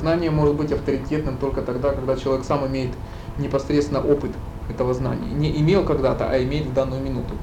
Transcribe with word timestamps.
Знание 0.00 0.30
может 0.30 0.54
быть 0.54 0.72
авторитетным 0.72 1.36
только 1.36 1.60
тогда, 1.60 1.90
когда 1.90 2.16
человек 2.16 2.46
сам 2.46 2.66
имеет 2.66 2.90
непосредственно 3.36 4.00
опыт 4.00 4.30
этого 4.70 4.94
знания. 4.94 5.28
Не 5.30 5.50
имел 5.60 5.84
когда-то, 5.84 6.26
а 6.30 6.42
имеет 6.42 6.66
в 6.66 6.72
данную 6.72 7.02
минуту. 7.02 7.34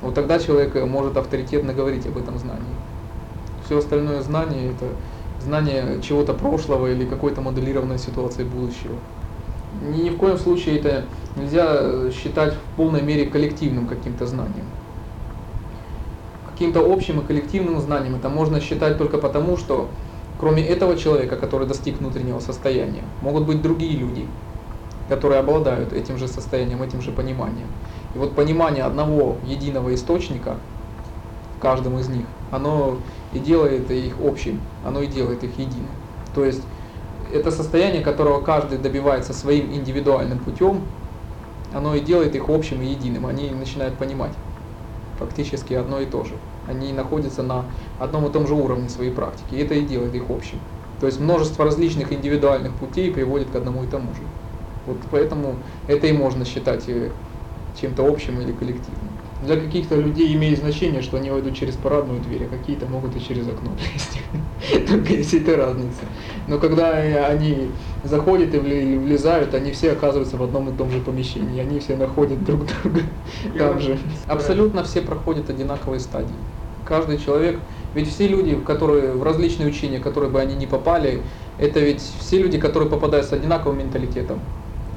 Вот 0.00 0.14
тогда 0.14 0.38
человек 0.38 0.74
может 0.86 1.18
авторитетно 1.18 1.74
говорить 1.74 2.06
об 2.06 2.16
этом 2.16 2.38
знании. 2.38 2.64
Все 3.66 3.78
остальное 3.78 4.22
знание– 4.22 4.70
это 4.72 4.86
знание 5.44 6.00
чего-то 6.00 6.32
прошлого 6.32 6.86
или 6.86 7.04
какой-то 7.04 7.42
моделированной 7.42 7.98
ситуации 7.98 8.44
будущего. 8.44 8.94
Ни 9.82 10.08
в 10.08 10.16
коем 10.16 10.38
случае 10.38 10.78
это 10.78 11.04
нельзя 11.36 12.10
считать 12.12 12.54
в 12.54 12.76
полной 12.76 13.02
мере 13.02 13.26
коллективным 13.26 13.86
каким-то 13.86 14.26
знанием. 14.26 14.64
Каким-то 16.50 16.80
общим 16.90 17.20
и 17.20 17.24
коллективным 17.26 17.78
знанием 17.80 18.14
это 18.14 18.30
можно 18.30 18.58
считать 18.58 18.96
только 18.96 19.18
потому, 19.18 19.58
что 19.58 19.90
кроме 20.38 20.62
этого 20.64 20.96
человека, 20.96 21.36
который 21.36 21.66
достиг 21.66 21.98
внутреннего 21.98 22.40
состояния, 22.40 23.04
могут 23.22 23.44
быть 23.44 23.62
другие 23.62 23.96
люди, 23.96 24.26
которые 25.08 25.40
обладают 25.40 25.92
этим 25.92 26.18
же 26.18 26.28
состоянием, 26.28 26.82
этим 26.82 27.00
же 27.00 27.12
пониманием. 27.12 27.68
И 28.14 28.18
вот 28.18 28.34
понимание 28.34 28.84
одного 28.84 29.36
единого 29.46 29.94
источника 29.94 30.56
в 31.56 31.60
каждом 31.60 31.98
из 31.98 32.08
них, 32.08 32.26
оно 32.50 32.96
и 33.32 33.38
делает 33.38 33.90
их 33.90 34.14
общим, 34.24 34.60
оно 34.84 35.02
и 35.02 35.06
делает 35.06 35.42
их 35.44 35.58
единым. 35.58 35.88
То 36.34 36.44
есть 36.44 36.62
это 37.32 37.50
состояние, 37.50 38.02
которого 38.02 38.40
каждый 38.40 38.78
добивается 38.78 39.32
своим 39.32 39.72
индивидуальным 39.72 40.38
путем, 40.38 40.80
оно 41.74 41.94
и 41.94 42.00
делает 42.00 42.34
их 42.34 42.48
общим 42.48 42.82
и 42.82 42.86
единым. 42.86 43.26
Они 43.26 43.50
начинают 43.50 43.94
понимать 43.94 44.32
фактически 45.18 45.74
одно 45.74 46.00
и 46.00 46.06
то 46.06 46.24
же. 46.24 46.34
Они 46.66 46.92
находятся 46.92 47.42
на 47.42 47.72
одном 47.98 48.26
и 48.28 48.32
том 48.32 48.46
же 48.46 48.54
уровне 48.54 48.88
своей 48.88 49.12
практики, 49.12 49.54
и 49.54 49.58
это 49.58 49.74
и 49.74 49.86
делает 49.86 50.14
их 50.14 50.30
общим. 50.30 50.60
То 50.98 51.06
есть 51.06 51.20
множество 51.20 51.64
различных 51.64 52.12
индивидуальных 52.12 52.76
путей 52.76 53.12
приводит 53.12 53.50
к 53.50 53.56
одному 53.56 53.84
и 53.84 53.88
тому 53.88 54.14
же. 54.14 54.28
Вот 54.84 55.08
поэтому 55.10 55.64
это 55.86 56.06
и 56.06 56.12
можно 56.12 56.44
считать 56.44 56.88
э, 56.88 57.16
чем-то 57.74 58.04
общим 58.06 58.40
или 58.40 58.52
коллективным. 58.52 59.05
Для 59.42 59.56
каких-то 59.56 59.96
людей 59.96 60.34
имеет 60.34 60.58
значение, 60.58 61.02
что 61.02 61.18
они 61.18 61.30
войдут 61.30 61.54
через 61.54 61.74
парадную 61.74 62.20
дверь, 62.20 62.44
а 62.44 62.56
какие-то 62.56 62.86
могут 62.86 63.14
и 63.16 63.20
через 63.20 63.46
окно 63.46 63.70
пройти. 63.76 64.86
Только 64.88 65.12
если 65.12 65.40
это 65.40 65.56
разница. 65.56 66.04
Но 66.48 66.58
когда 66.58 66.92
они 66.92 67.68
заходят 68.04 68.54
и 68.54 68.58
влезают, 68.58 69.54
они 69.54 69.72
все 69.72 69.92
оказываются 69.92 70.36
в 70.38 70.42
одном 70.42 70.70
и 70.70 70.72
том 70.72 70.90
же 70.90 71.00
помещении. 71.00 71.60
Они 71.60 71.80
все 71.80 71.96
находят 71.96 72.42
друг 72.44 72.62
друга 72.66 73.00
там 73.58 73.78
же. 73.78 73.98
Абсолютно 74.26 74.84
все 74.84 75.02
проходят 75.02 75.50
одинаковые 75.50 76.00
стадии. 76.00 76.34
Каждый 76.86 77.18
человек, 77.18 77.58
ведь 77.94 78.08
все 78.08 78.28
люди, 78.28 78.56
которые 78.56 79.12
в 79.12 79.22
различные 79.22 79.68
учения, 79.68 79.98
которые 79.98 80.30
бы 80.30 80.40
они 80.40 80.54
не 80.54 80.66
попали, 80.66 81.20
это 81.58 81.80
ведь 81.80 82.00
все 82.20 82.38
люди, 82.38 82.58
которые 82.58 82.88
попадают 82.88 83.26
с 83.26 83.32
одинаковым 83.32 83.80
менталитетом 83.80 84.40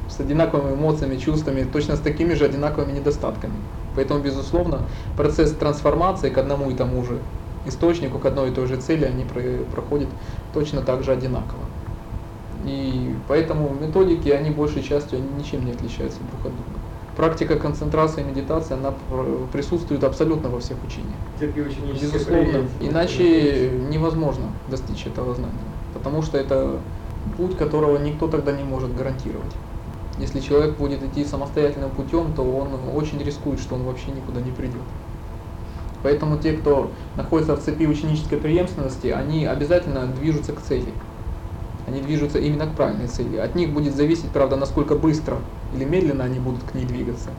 с 0.10 0.20
одинаковыми 0.20 0.74
эмоциями, 0.76 1.18
чувствами, 1.18 1.66
точно 1.72 1.96
с 1.96 2.00
такими 2.00 2.34
же 2.34 2.46
одинаковыми 2.46 2.94
недостатками. 2.94 3.54
Поэтому, 4.00 4.22
безусловно, 4.22 4.80
процесс 5.18 5.52
трансформации 5.52 6.30
к 6.30 6.38
одному 6.38 6.72
и 6.72 6.74
тому 6.74 7.04
же 7.04 7.18
источнику, 7.66 8.18
к 8.18 8.26
одной 8.26 8.50
и 8.50 8.54
той 8.54 8.66
же 8.66 8.78
цели, 8.78 9.04
они 9.04 9.26
проходят 9.74 10.08
точно 10.54 10.82
так 10.82 11.04
же 11.04 11.12
одинаково. 11.12 11.60
И 12.66 13.14
поэтому 13.28 13.76
методики, 13.82 14.30
они 14.30 14.52
большей 14.52 14.84
частью 14.84 15.20
ничем 15.38 15.66
не 15.66 15.72
отличаются 15.74 16.20
друг 16.20 16.46
от 16.46 16.54
друга. 16.54 16.80
Практика 17.18 17.58
концентрации 17.58 18.22
и 18.22 18.24
медитации, 18.24 18.76
она 18.76 18.94
присутствует 19.52 20.06
абсолютно 20.06 20.48
во 20.48 20.62
всех 20.62 20.78
учениях. 20.88 21.20
Безусловно. 22.02 22.70
Иначе 22.80 23.70
невозможно 23.92 24.46
достичь 24.72 25.08
этого 25.08 25.36
знания. 25.36 25.52
Потому 25.94 26.22
что 26.22 26.38
это 26.38 26.78
путь, 27.36 27.58
которого 27.58 27.98
никто 27.98 28.30
тогда 28.30 28.54
не 28.54 28.64
может 28.64 28.96
гарантировать. 28.96 29.54
Если 30.20 30.42
человек 30.42 30.76
будет 30.78 31.02
идти 31.02 31.24
самостоятельным 31.24 31.90
путем, 31.92 32.34
то 32.34 32.44
он 32.44 32.68
очень 32.94 33.24
рискует, 33.24 33.60
что 33.60 33.76
он 33.76 33.84
вообще 33.84 34.12
никуда 34.12 34.42
не 34.42 34.52
придет. 34.52 34.82
Поэтому 36.04 36.38
те, 36.38 36.54
кто 36.54 36.92
находится 37.16 37.56
в 37.56 37.62
цепи 37.62 37.86
ученической 37.86 38.38
преемственности, 38.38 39.08
они 39.08 39.46
обязательно 39.46 40.08
движутся 40.08 40.54
к 40.54 40.62
цели. 40.62 40.94
Они 41.88 42.02
движутся 42.02 42.40
именно 42.40 42.68
к 42.68 42.76
правильной 42.76 43.08
цели. 43.08 43.38
От 43.38 43.56
них 43.56 43.74
будет 43.74 43.96
зависеть, 43.96 44.30
правда, 44.30 44.56
насколько 44.56 44.96
быстро 44.96 45.38
или 45.76 45.86
медленно 45.86 46.24
они 46.26 46.40
будут 46.40 46.64
к 46.64 46.74
ней 46.76 46.86
двигаться. 46.86 47.30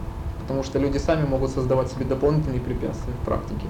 Потому 0.40 0.62
что 0.62 0.78
люди 0.78 0.98
сами 0.98 1.26
могут 1.26 1.50
создавать 1.50 1.90
себе 1.90 2.04
дополнительные 2.04 2.60
препятствия 2.60 3.12
в 3.22 3.24
практике. 3.24 3.66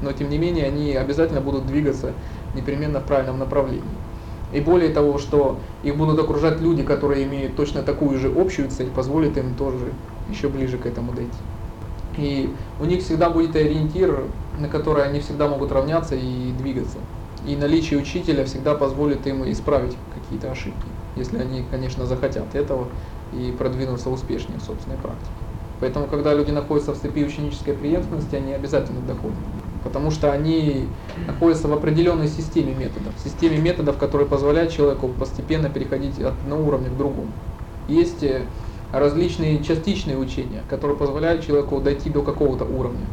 Но 0.00 0.12
тем 0.12 0.30
не 0.30 0.38
менее, 0.38 0.66
они 0.66 0.94
обязательно 0.94 1.40
будут 1.40 1.66
двигаться 1.66 2.12
непременно 2.54 3.00
в 3.00 3.04
правильном 3.04 3.38
направлении. 3.38 3.82
И 4.52 4.60
более 4.60 4.90
того, 4.90 5.18
что 5.18 5.58
их 5.82 5.96
будут 5.96 6.18
окружать 6.18 6.60
люди, 6.60 6.82
которые 6.82 7.24
имеют 7.24 7.56
точно 7.56 7.82
такую 7.82 8.18
же 8.18 8.32
общую 8.34 8.70
цель, 8.70 8.88
позволит 8.88 9.36
им 9.36 9.54
тоже 9.54 9.92
еще 10.30 10.48
ближе 10.48 10.78
к 10.78 10.86
этому 10.86 11.12
дойти. 11.12 11.38
И 12.16 12.50
у 12.80 12.84
них 12.84 13.02
всегда 13.02 13.30
будет 13.30 13.54
ориентир, 13.54 14.24
на 14.58 14.68
который 14.68 15.04
они 15.04 15.20
всегда 15.20 15.48
могут 15.48 15.70
равняться 15.70 16.14
и 16.14 16.52
двигаться. 16.58 16.98
И 17.46 17.54
наличие 17.56 18.00
учителя 18.00 18.44
всегда 18.44 18.74
позволит 18.74 19.26
им 19.26 19.48
исправить 19.50 19.96
какие-то 20.14 20.50
ошибки, 20.50 20.88
если 21.14 21.38
они, 21.38 21.64
конечно, 21.70 22.06
захотят 22.06 22.54
этого 22.54 22.88
и 23.32 23.54
продвинуться 23.56 24.10
успешнее 24.10 24.58
в 24.58 24.62
собственной 24.62 24.96
практике. 24.96 25.30
Поэтому, 25.80 26.06
когда 26.06 26.34
люди 26.34 26.50
находятся 26.50 26.92
в 26.92 26.98
цепи 26.98 27.24
ученической 27.24 27.74
преемственности, 27.74 28.34
они 28.34 28.52
обязательно 28.52 29.00
доходят 29.00 29.38
потому 29.88 30.10
что 30.10 30.30
они 30.30 30.86
находятся 31.26 31.66
в 31.66 31.72
определенной 31.72 32.28
системе 32.28 32.74
методов, 32.74 33.14
системе 33.24 33.56
методов, 33.56 33.96
которые 33.96 34.28
позволяют 34.28 34.70
человеку 34.70 35.08
постепенно 35.08 35.70
переходить 35.70 36.20
от 36.20 36.34
одного 36.44 36.68
уровня 36.68 36.90
к 36.90 36.96
другому. 36.98 37.32
Есть 37.88 38.22
э, 38.22 38.42
различные 38.92 39.64
частичные 39.64 40.18
учения, 40.18 40.62
которые 40.68 40.98
позволяют 40.98 41.46
человеку 41.46 41.80
дойти 41.80 42.10
до 42.10 42.20
какого-то 42.20 42.66
уровня. 42.66 43.06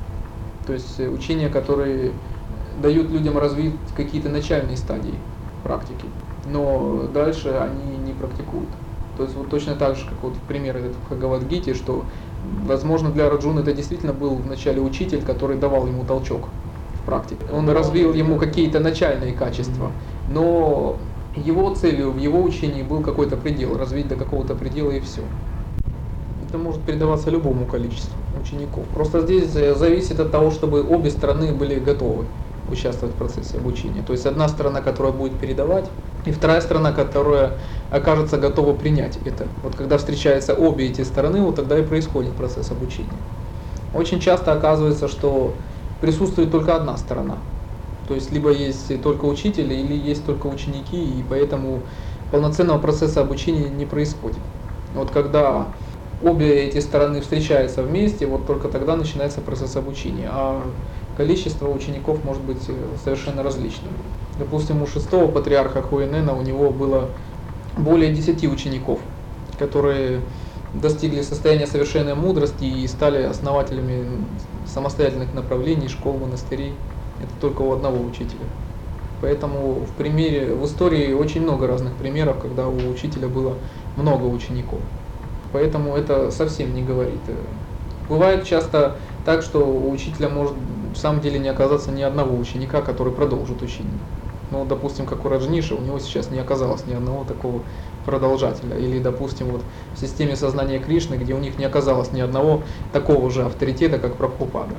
То 0.68 0.74
есть 0.74 1.00
э, 1.00 1.08
учения, 1.08 1.48
которые 1.48 2.12
дают 2.82 3.10
людям 3.10 3.38
развить 3.38 3.76
какие-то 3.96 4.28
начальные 4.28 4.76
стадии 4.76 5.16
практики, 5.64 6.08
но 6.52 7.04
дальше 7.14 7.52
они 7.52 7.96
не 8.06 8.12
практикуют. 8.12 8.68
То 9.16 9.24
есть 9.24 9.36
вот 9.36 9.50
точно 9.50 9.76
так 9.76 9.96
же, 9.96 10.04
как 10.10 10.22
вот 10.22 10.34
пример 10.50 10.76
этот 10.76 10.92
в 10.92 11.08
Хагавадгите, 11.08 11.74
что 11.74 12.04
возможно 12.66 13.12
для 13.12 13.30
Раджуна 13.30 13.62
это 13.62 13.72
действительно 13.72 14.12
был 14.12 14.36
вначале 14.36 14.82
учитель, 14.82 15.22
который 15.22 15.58
давал 15.58 15.88
ему 15.88 16.04
толчок 16.04 16.50
практике. 17.06 17.46
Он 17.54 17.70
развил 17.70 18.14
ему 18.14 18.38
какие-то 18.38 18.80
начальные 18.80 19.34
качества, 19.34 19.92
но 20.30 20.98
его 21.36 21.74
целью 21.76 22.12
в 22.12 22.18
его 22.18 22.42
учении 22.42 22.84
был 22.84 23.02
какой-то 23.02 23.38
предел, 23.38 23.78
развить 23.78 24.08
до 24.08 24.16
какого-то 24.16 24.56
предела 24.56 24.92
и 24.92 25.00
все. 25.00 25.22
Это 26.48 26.58
может 26.58 26.82
передаваться 26.82 27.30
любому 27.30 27.66
количеству 27.66 28.14
учеников. 28.42 28.86
Просто 28.94 29.22
здесь 29.22 29.50
зависит 29.50 30.20
от 30.20 30.32
того, 30.32 30.52
чтобы 30.52 30.84
обе 30.84 31.10
стороны 31.10 31.54
были 31.54 31.80
готовы 31.80 32.26
участвовать 32.72 33.14
в 33.14 33.18
процессе 33.18 33.58
обучения. 33.58 34.02
То 34.02 34.14
есть 34.14 34.26
одна 34.26 34.48
сторона, 34.48 34.82
которая 34.82 35.14
будет 35.14 35.38
передавать, 35.38 35.86
и 36.26 36.32
вторая 36.32 36.62
сторона, 36.62 36.92
которая 36.92 37.54
окажется 37.92 38.38
готова 38.38 38.74
принять 38.74 39.20
это. 39.26 39.48
Вот 39.64 39.76
когда 39.76 39.98
встречаются 39.98 40.54
обе 40.54 40.88
эти 40.88 41.02
стороны, 41.02 41.42
вот 41.42 41.56
тогда 41.56 41.78
и 41.78 41.84
происходит 41.84 42.34
процесс 42.34 42.72
обучения. 42.72 43.10
Очень 43.94 44.20
часто 44.20 44.52
оказывается, 44.52 45.08
что 45.08 45.54
присутствует 46.06 46.52
только 46.52 46.76
одна 46.76 46.98
сторона. 46.98 47.38
То 48.08 48.14
есть 48.14 48.32
либо 48.32 48.52
есть 48.52 49.02
только 49.02 49.26
учитель, 49.26 49.74
или 49.74 49.96
есть 49.96 50.24
только 50.24 50.46
ученики, 50.46 51.04
и 51.04 51.24
поэтому 51.28 51.80
полноценного 52.32 52.78
процесса 52.78 53.22
обучения 53.22 53.70
не 53.70 53.88
происходит. 53.88 54.38
Вот 54.94 55.10
когда 55.10 55.66
обе 56.24 56.68
эти 56.68 56.78
стороны 56.78 57.22
встречаются 57.22 57.82
вместе, 57.82 58.28
вот 58.28 58.46
только 58.46 58.68
тогда 58.68 58.96
начинается 58.96 59.42
процесс 59.42 59.76
обучения. 59.76 60.30
А 60.32 60.62
количество 61.18 61.68
учеников 61.70 62.24
может 62.24 62.44
быть 62.44 62.62
э, 62.68 62.74
совершенно 63.04 63.42
различным. 63.42 63.92
Допустим, 64.38 64.84
у 64.84 64.88
шестого 64.88 65.32
патриарха 65.32 65.82
Хуэнена 65.82 66.38
у 66.38 66.44
него 66.44 66.70
было 66.70 67.10
более 67.78 68.14
десяти 68.14 68.48
учеников, 68.48 69.00
которые 69.58 70.22
достигли 70.74 71.24
состояния 71.24 71.66
совершенной 71.66 72.14
мудрости 72.14 72.66
и 72.66 72.86
стали 72.88 73.24
основателями 73.24 74.06
самостоятельных 74.76 75.34
направлений, 75.34 75.88
школ, 75.88 76.18
монастырей. 76.18 76.74
Это 77.22 77.32
только 77.40 77.62
у 77.62 77.72
одного 77.72 78.06
учителя. 78.06 78.46
Поэтому 79.22 79.76
в 79.76 79.92
примере, 79.98 80.54
в 80.54 80.66
истории 80.66 81.14
очень 81.14 81.42
много 81.42 81.66
разных 81.66 81.94
примеров, 81.94 82.40
когда 82.42 82.68
у 82.68 82.90
учителя 82.90 83.30
было 83.30 83.54
много 83.96 84.26
учеников. 84.26 84.82
Поэтому 85.54 85.96
это 85.96 86.30
совсем 86.30 86.76
не 86.76 86.84
говорит. 86.84 87.22
Бывает 88.10 88.44
часто 88.44 88.98
так, 89.26 89.42
что 89.42 89.60
у 89.66 89.90
учителя 89.90 90.28
может 90.28 90.54
в 90.94 90.98
самом 90.98 91.22
деле 91.22 91.40
не 91.40 91.48
оказаться 91.48 91.92
ни 91.92 92.02
одного 92.02 92.38
ученика, 92.38 92.82
который 92.82 93.14
продолжит 93.14 93.62
учение. 93.62 93.98
Ну, 94.52 94.66
допустим, 94.66 95.06
как 95.06 95.26
у 95.26 95.30
Раджниша, 95.30 95.76
у 95.76 95.82
него 95.82 96.00
сейчас 96.00 96.30
не 96.30 96.40
оказалось 96.40 96.86
ни 96.86 96.94
одного 96.94 97.24
такого 97.24 97.62
продолжателя. 98.06 98.78
Или, 98.78 99.00
допустим, 99.00 99.48
вот 99.48 99.62
в 99.96 100.00
системе 100.00 100.36
сознания 100.36 100.80
Кришны, 100.80 101.16
где 101.16 101.34
у 101.34 101.40
них 101.40 101.58
не 101.58 101.66
оказалось 101.66 102.12
ни 102.12 102.22
одного 102.22 102.62
такого 102.94 103.30
же 103.30 103.44
авторитета, 103.44 104.00
как 104.00 104.16
Прабхупада. 104.16 104.76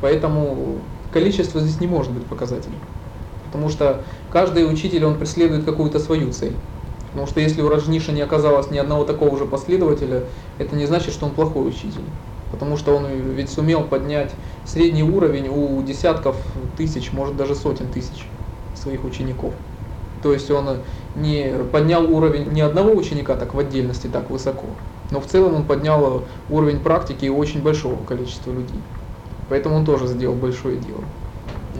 Поэтому 0.00 0.78
количество 1.12 1.60
здесь 1.60 1.80
не 1.80 1.86
может 1.86 2.12
быть 2.12 2.24
показателем. 2.26 2.78
Потому 3.46 3.68
что 3.68 4.02
каждый 4.32 4.70
учитель, 4.70 5.04
он 5.04 5.18
преследует 5.18 5.64
какую-то 5.64 5.98
свою 5.98 6.30
цель. 6.32 6.54
Потому 7.10 7.26
что 7.26 7.40
если 7.40 7.62
у 7.62 7.68
Раджниша 7.68 8.12
не 8.12 8.20
оказалось 8.20 8.70
ни 8.70 8.76
одного 8.76 9.04
такого 9.04 9.38
же 9.38 9.46
последователя, 9.46 10.24
это 10.58 10.76
не 10.76 10.84
значит, 10.84 11.14
что 11.14 11.24
он 11.24 11.32
плохой 11.32 11.66
учитель. 11.66 12.04
Потому 12.52 12.76
что 12.76 12.94
он 12.94 13.06
ведь 13.06 13.48
сумел 13.48 13.82
поднять 13.84 14.32
средний 14.66 15.02
уровень 15.02 15.48
у 15.48 15.82
десятков 15.82 16.36
тысяч, 16.76 17.12
может 17.12 17.36
даже 17.36 17.54
сотен 17.54 17.86
тысяч 17.88 18.26
своих 18.74 19.04
учеников. 19.04 19.54
То 20.26 20.32
есть 20.32 20.50
он 20.50 20.78
не 21.14 21.52
поднял 21.70 22.12
уровень 22.12 22.50
ни 22.50 22.60
одного 22.60 22.90
ученика 22.90 23.36
так 23.36 23.54
в 23.54 23.60
отдельности 23.60 24.08
так 24.08 24.28
высоко, 24.28 24.66
но 25.12 25.20
в 25.20 25.26
целом 25.26 25.54
он 25.54 25.64
поднял 25.64 26.24
уровень 26.50 26.80
практики 26.80 27.28
очень 27.28 27.62
большого 27.62 27.96
количества 28.04 28.50
людей. 28.50 28.80
Поэтому 29.48 29.76
он 29.76 29.84
тоже 29.84 30.08
сделал 30.08 30.34
большое 30.34 30.78
дело. 30.78 31.04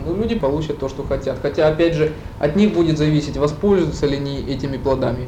Ну, 0.05 0.15
люди 0.15 0.39
получат 0.39 0.79
то, 0.79 0.87
что 0.87 1.03
хотят. 1.03 1.39
Хотя, 1.41 1.67
опять 1.67 1.95
же, 1.95 2.13
от 2.39 2.55
них 2.55 2.73
будет 2.73 2.97
зависеть, 2.97 3.35
воспользуются 3.35 4.05
ли 4.05 4.15
они 4.15 4.39
этими 4.39 4.77
плодами. 4.77 5.27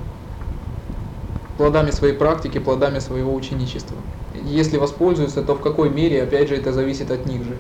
Плодами 1.58 1.92
своей 1.92 2.14
практики, 2.14 2.58
плодами 2.58 3.00
своего 3.00 3.36
ученичества. 3.36 3.98
Если 4.46 4.78
воспользуются, 4.78 5.44
то 5.44 5.56
в 5.56 5.60
какой 5.60 5.90
мере, 5.90 6.24
опять 6.24 6.48
же, 6.48 6.56
это 6.56 6.72
зависит 6.72 7.12
от 7.12 7.26
них 7.26 7.44
же. 7.44 7.58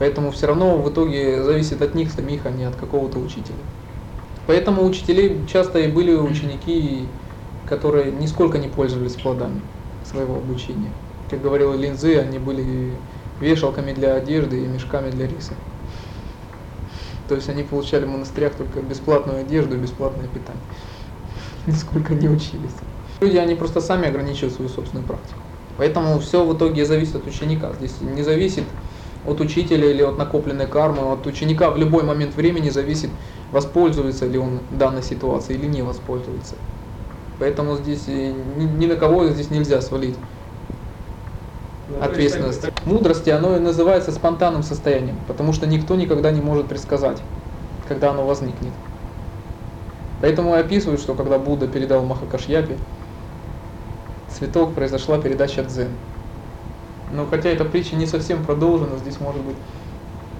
Поэтому 0.00 0.32
все 0.32 0.48
равно 0.48 0.76
в 0.76 0.90
итоге 0.90 1.40
зависит 1.40 1.82
от 1.82 1.94
них 1.94 2.10
самих, 2.10 2.46
а 2.46 2.50
не 2.50 2.64
от 2.64 2.74
какого-то 2.74 3.20
учителя. 3.20 3.54
Поэтому 4.50 4.84
учителей 4.84 5.38
часто 5.46 5.78
и 5.78 5.86
были 5.86 6.12
ученики, 6.12 7.06
которые 7.68 8.10
нисколько 8.10 8.58
не 8.58 8.66
пользовались 8.66 9.12
плодами 9.12 9.60
своего 10.04 10.34
обучения. 10.34 10.90
Как 11.30 11.40
говорил 11.40 11.72
Линзы, 11.74 12.18
они 12.18 12.40
были 12.40 12.90
вешалками 13.40 13.92
для 13.92 14.16
одежды 14.16 14.64
и 14.64 14.66
мешками 14.66 15.08
для 15.10 15.28
риса. 15.28 15.52
То 17.28 17.36
есть 17.36 17.48
они 17.48 17.62
получали 17.62 18.06
в 18.06 18.08
монастырях 18.08 18.54
только 18.54 18.80
бесплатную 18.80 19.38
одежду 19.38 19.76
и 19.76 19.78
бесплатное 19.78 20.26
питание. 20.26 20.60
Нисколько 21.68 22.14
не 22.14 22.28
учились. 22.28 22.74
Люди, 23.20 23.36
они 23.36 23.54
просто 23.54 23.80
сами 23.80 24.08
ограничивают 24.08 24.54
свою 24.54 24.68
собственную 24.68 25.06
практику. 25.06 25.38
Поэтому 25.76 26.18
все 26.18 26.44
в 26.44 26.56
итоге 26.56 26.84
зависит 26.84 27.14
от 27.14 27.24
ученика. 27.24 27.72
Здесь 27.78 28.00
не 28.00 28.24
зависит 28.24 28.64
от 29.26 29.40
учителя 29.40 29.90
или 29.90 30.02
от 30.02 30.18
накопленной 30.18 30.66
кармы, 30.66 31.12
от 31.12 31.26
ученика 31.26 31.70
в 31.70 31.76
любой 31.76 32.02
момент 32.02 32.34
времени 32.34 32.70
зависит, 32.70 33.10
воспользуется 33.52 34.26
ли 34.26 34.38
он 34.38 34.60
данной 34.70 35.02
ситуацией 35.02 35.58
или 35.58 35.66
не 35.66 35.82
воспользуется. 35.82 36.54
Поэтому 37.38 37.76
здесь 37.76 38.06
ни, 38.06 38.64
ни 38.64 38.86
на 38.86 38.96
кого 38.96 39.26
здесь 39.28 39.50
нельзя 39.50 39.80
свалить 39.80 40.16
ну, 41.88 42.02
ответственность. 42.02 42.66
Мудрости, 42.84 43.30
оно 43.30 43.56
и 43.56 43.60
называется 43.60 44.12
спонтанным 44.12 44.62
состоянием, 44.62 45.16
потому 45.26 45.52
что 45.52 45.66
никто 45.66 45.96
никогда 45.96 46.30
не 46.30 46.40
может 46.40 46.66
предсказать, 46.66 47.18
когда 47.88 48.10
оно 48.10 48.26
возникнет. 48.26 48.72
Поэтому 50.20 50.54
и 50.54 50.58
описывают, 50.58 51.00
что 51.00 51.14
когда 51.14 51.38
Будда 51.38 51.66
передал 51.66 52.04
Махакашьяпе 52.04 52.76
цветок, 54.28 54.74
произошла 54.74 55.18
передача 55.18 55.64
дзен. 55.64 55.88
Но 57.12 57.26
хотя 57.26 57.48
эта 57.48 57.64
притча 57.64 57.96
не 57.96 58.06
совсем 58.06 58.44
продолжена, 58.44 58.96
здесь 58.98 59.20
может 59.20 59.42
быть 59.42 59.56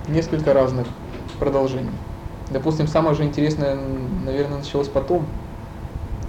несколько 0.08 0.52
разных 0.52 0.86
продолжений. 1.38 1.90
Допустим, 2.50 2.86
самое 2.86 3.14
же 3.14 3.24
интересное, 3.24 3.78
наверное, 4.24 4.58
началось 4.58 4.88
потом. 4.88 5.26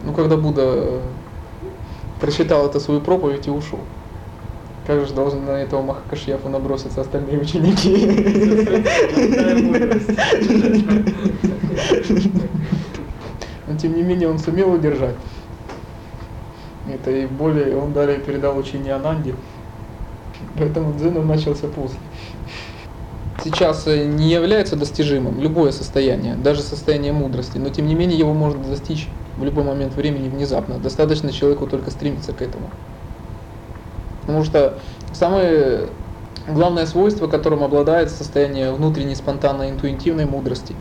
Ну, 0.03 0.13
когда 0.13 0.37
Будда 0.37 0.61
э, 0.63 0.99
прочитал 2.19 2.67
эту 2.67 2.79
свою 2.79 3.01
проповедь 3.01 3.47
и 3.47 3.51
ушел. 3.51 3.79
Как 4.87 5.05
же 5.05 5.13
должны 5.13 5.41
на 5.41 5.51
этого 5.51 5.81
Махакашьяфу 5.83 6.49
наброситься 6.49 7.01
остальные 7.01 7.39
ученики? 7.39 8.07
Но 13.67 13.77
тем 13.77 13.95
не 13.95 14.01
менее 14.01 14.29
он 14.29 14.39
сумел 14.39 14.71
удержать. 14.73 15.15
Это 16.91 17.11
и 17.11 17.27
более 17.27 17.77
он 17.77 17.93
далее 17.93 18.17
передал 18.19 18.57
учение 18.57 18.95
Ананде. 18.95 19.35
Поэтому 20.57 20.93
дзен 20.93 21.25
начался 21.25 21.67
после. 21.67 21.99
Сейчас 23.43 23.87
э, 23.87 24.05
не 24.05 24.29
является 24.29 24.75
достижимым 24.75 25.39
любое 25.39 25.71
состояние, 25.71 26.35
даже 26.35 26.61
состояние 26.61 27.11
мудрости, 27.11 27.57
но 27.57 27.69
тем 27.69 27.87
не 27.87 27.95
менее 27.95 28.19
его 28.19 28.33
можно 28.33 28.63
достичь 28.63 29.07
в 29.37 29.43
любой 29.43 29.63
момент 29.63 29.95
времени 29.95 30.29
внезапно. 30.29 30.77
Достаточно 30.77 31.31
человеку 31.31 31.67
только 31.67 31.89
стремиться 31.89 32.33
к 32.33 32.41
этому. 32.41 32.69
Потому 34.21 34.43
что 34.43 34.77
самое 35.11 35.89
главное 36.47 36.85
свойство, 36.85 37.27
которым 37.27 37.63
обладает 37.63 38.11
состояние 38.11 38.71
внутренней 38.71 39.15
спонтанной 39.15 39.71
интуитивной 39.71 40.25
мудрости, 40.25 40.75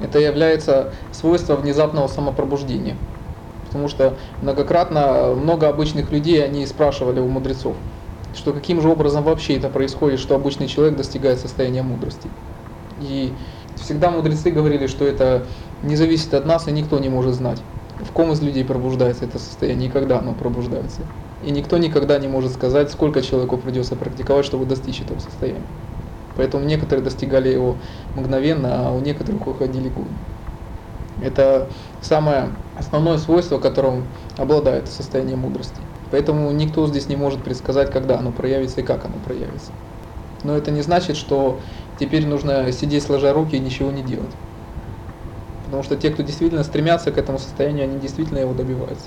это 0.00 0.18
является 0.18 0.92
свойство 1.10 1.56
внезапного 1.56 2.06
самопробуждения. 2.06 2.96
Потому 3.66 3.88
что 3.88 4.16
многократно 4.40 5.34
много 5.34 5.68
обычных 5.68 6.12
людей, 6.12 6.44
они 6.44 6.66
спрашивали 6.66 7.18
у 7.18 7.28
мудрецов, 7.28 7.76
что 8.36 8.52
каким 8.52 8.80
же 8.80 8.88
образом 8.88 9.24
вообще 9.24 9.56
это 9.56 9.68
происходит, 9.68 10.20
что 10.20 10.34
обычный 10.34 10.68
человек 10.68 10.96
достигает 10.96 11.40
состояния 11.40 11.82
мудрости. 11.82 12.28
И 13.00 13.32
всегда 13.76 14.10
мудрецы 14.10 14.50
говорили, 14.50 14.86
что 14.86 15.04
это 15.04 15.44
не 15.82 15.96
зависит 15.96 16.32
от 16.34 16.46
нас, 16.46 16.68
и 16.68 16.72
никто 16.72 16.98
не 16.98 17.08
может 17.08 17.34
знать, 17.34 17.60
в 18.00 18.12
ком 18.12 18.32
из 18.32 18.42
людей 18.42 18.64
пробуждается 18.64 19.24
это 19.24 19.38
состояние 19.38 19.88
и 19.88 19.92
когда 19.92 20.18
оно 20.18 20.34
пробуждается. 20.34 21.00
И 21.44 21.50
никто 21.50 21.78
никогда 21.78 22.18
не 22.18 22.28
может 22.28 22.52
сказать, 22.52 22.90
сколько 22.90 23.22
человеку 23.22 23.56
придется 23.56 23.96
практиковать, 23.96 24.44
чтобы 24.44 24.66
достичь 24.66 25.00
этого 25.00 25.18
состояния. 25.18 25.62
Поэтому 26.36 26.64
некоторые 26.64 27.02
достигали 27.02 27.48
его 27.48 27.76
мгновенно, 28.14 28.88
а 28.88 28.92
у 28.92 29.00
некоторых 29.00 29.46
уходили 29.46 29.88
годы. 29.88 30.10
Это 31.22 31.68
самое 32.02 32.50
основное 32.78 33.16
свойство, 33.16 33.58
которым 33.58 34.04
обладает 34.36 34.88
состояние 34.88 35.36
мудрости. 35.36 35.80
Поэтому 36.10 36.50
никто 36.52 36.86
здесь 36.86 37.08
не 37.08 37.16
может 37.16 37.42
предсказать, 37.42 37.90
когда 37.90 38.18
оно 38.18 38.30
проявится 38.30 38.80
и 38.80 38.84
как 38.84 39.04
оно 39.04 39.14
проявится. 39.24 39.72
Но 40.44 40.56
это 40.56 40.70
не 40.70 40.82
значит, 40.82 41.16
что 41.16 41.58
теперь 41.98 42.26
нужно 42.26 42.70
сидеть 42.72 43.02
сложа 43.02 43.32
руки 43.32 43.56
и 43.56 43.60
ничего 43.60 43.90
не 43.90 44.02
делать. 44.02 44.30
Потому 45.64 45.82
что 45.82 45.96
те, 45.96 46.10
кто 46.10 46.22
действительно 46.22 46.62
стремятся 46.62 47.10
к 47.10 47.18
этому 47.18 47.38
состоянию, 47.38 47.84
они 47.84 47.98
действительно 47.98 48.38
его 48.38 48.54
добиваются. 48.54 49.06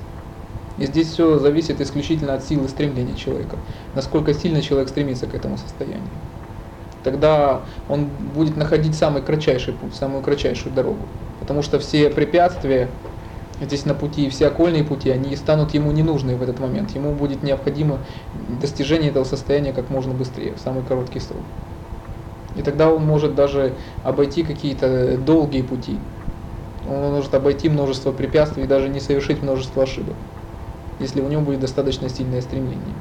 И 0.77 0.85
здесь 0.85 1.07
все 1.07 1.39
зависит 1.39 1.81
исключительно 1.81 2.33
от 2.33 2.43
силы 2.43 2.67
стремления 2.67 3.15
человека, 3.15 3.57
насколько 3.95 4.33
сильно 4.33 4.61
человек 4.61 4.89
стремится 4.89 5.27
к 5.27 5.33
этому 5.33 5.57
состоянию. 5.57 6.01
Тогда 7.03 7.61
он 7.87 8.07
будет 8.35 8.57
находить 8.57 8.95
самый 8.95 9.21
кратчайший 9.21 9.73
путь, 9.73 9.95
самую 9.95 10.21
кратчайшую 10.21 10.73
дорогу. 10.73 10.99
Потому 11.39 11.61
что 11.61 11.79
все 11.79 12.09
препятствия, 12.09 12.89
здесь 13.61 13.85
на 13.85 13.93
пути, 13.93 14.29
все 14.29 14.47
окольные 14.47 14.83
пути, 14.83 15.09
они 15.09 15.35
станут 15.35 15.73
ему 15.73 15.91
ненужны 15.91 16.35
в 16.35 16.41
этот 16.41 16.59
момент. 16.59 16.91
Ему 16.91 17.13
будет 17.13 17.43
необходимо 17.43 17.99
достижение 18.61 19.09
этого 19.09 19.23
состояния 19.23 19.73
как 19.73 19.89
можно 19.89 20.13
быстрее, 20.13 20.53
в 20.55 20.59
самый 20.59 20.83
короткий 20.83 21.19
срок. 21.19 21.41
И 22.55 22.61
тогда 22.61 22.89
он 22.89 23.05
может 23.05 23.35
даже 23.35 23.73
обойти 24.03 24.43
какие-то 24.43 25.17
долгие 25.17 25.61
пути. 25.61 25.97
Он 26.89 27.11
может 27.13 27.33
обойти 27.33 27.69
множество 27.69 28.11
препятствий 28.11 28.63
и 28.63 28.67
даже 28.67 28.89
не 28.89 28.99
совершить 28.99 29.41
множество 29.41 29.83
ошибок, 29.83 30.15
если 30.99 31.21
у 31.21 31.27
него 31.27 31.41
будет 31.41 31.59
достаточно 31.59 32.09
сильное 32.09 32.41
стремление. 32.41 32.95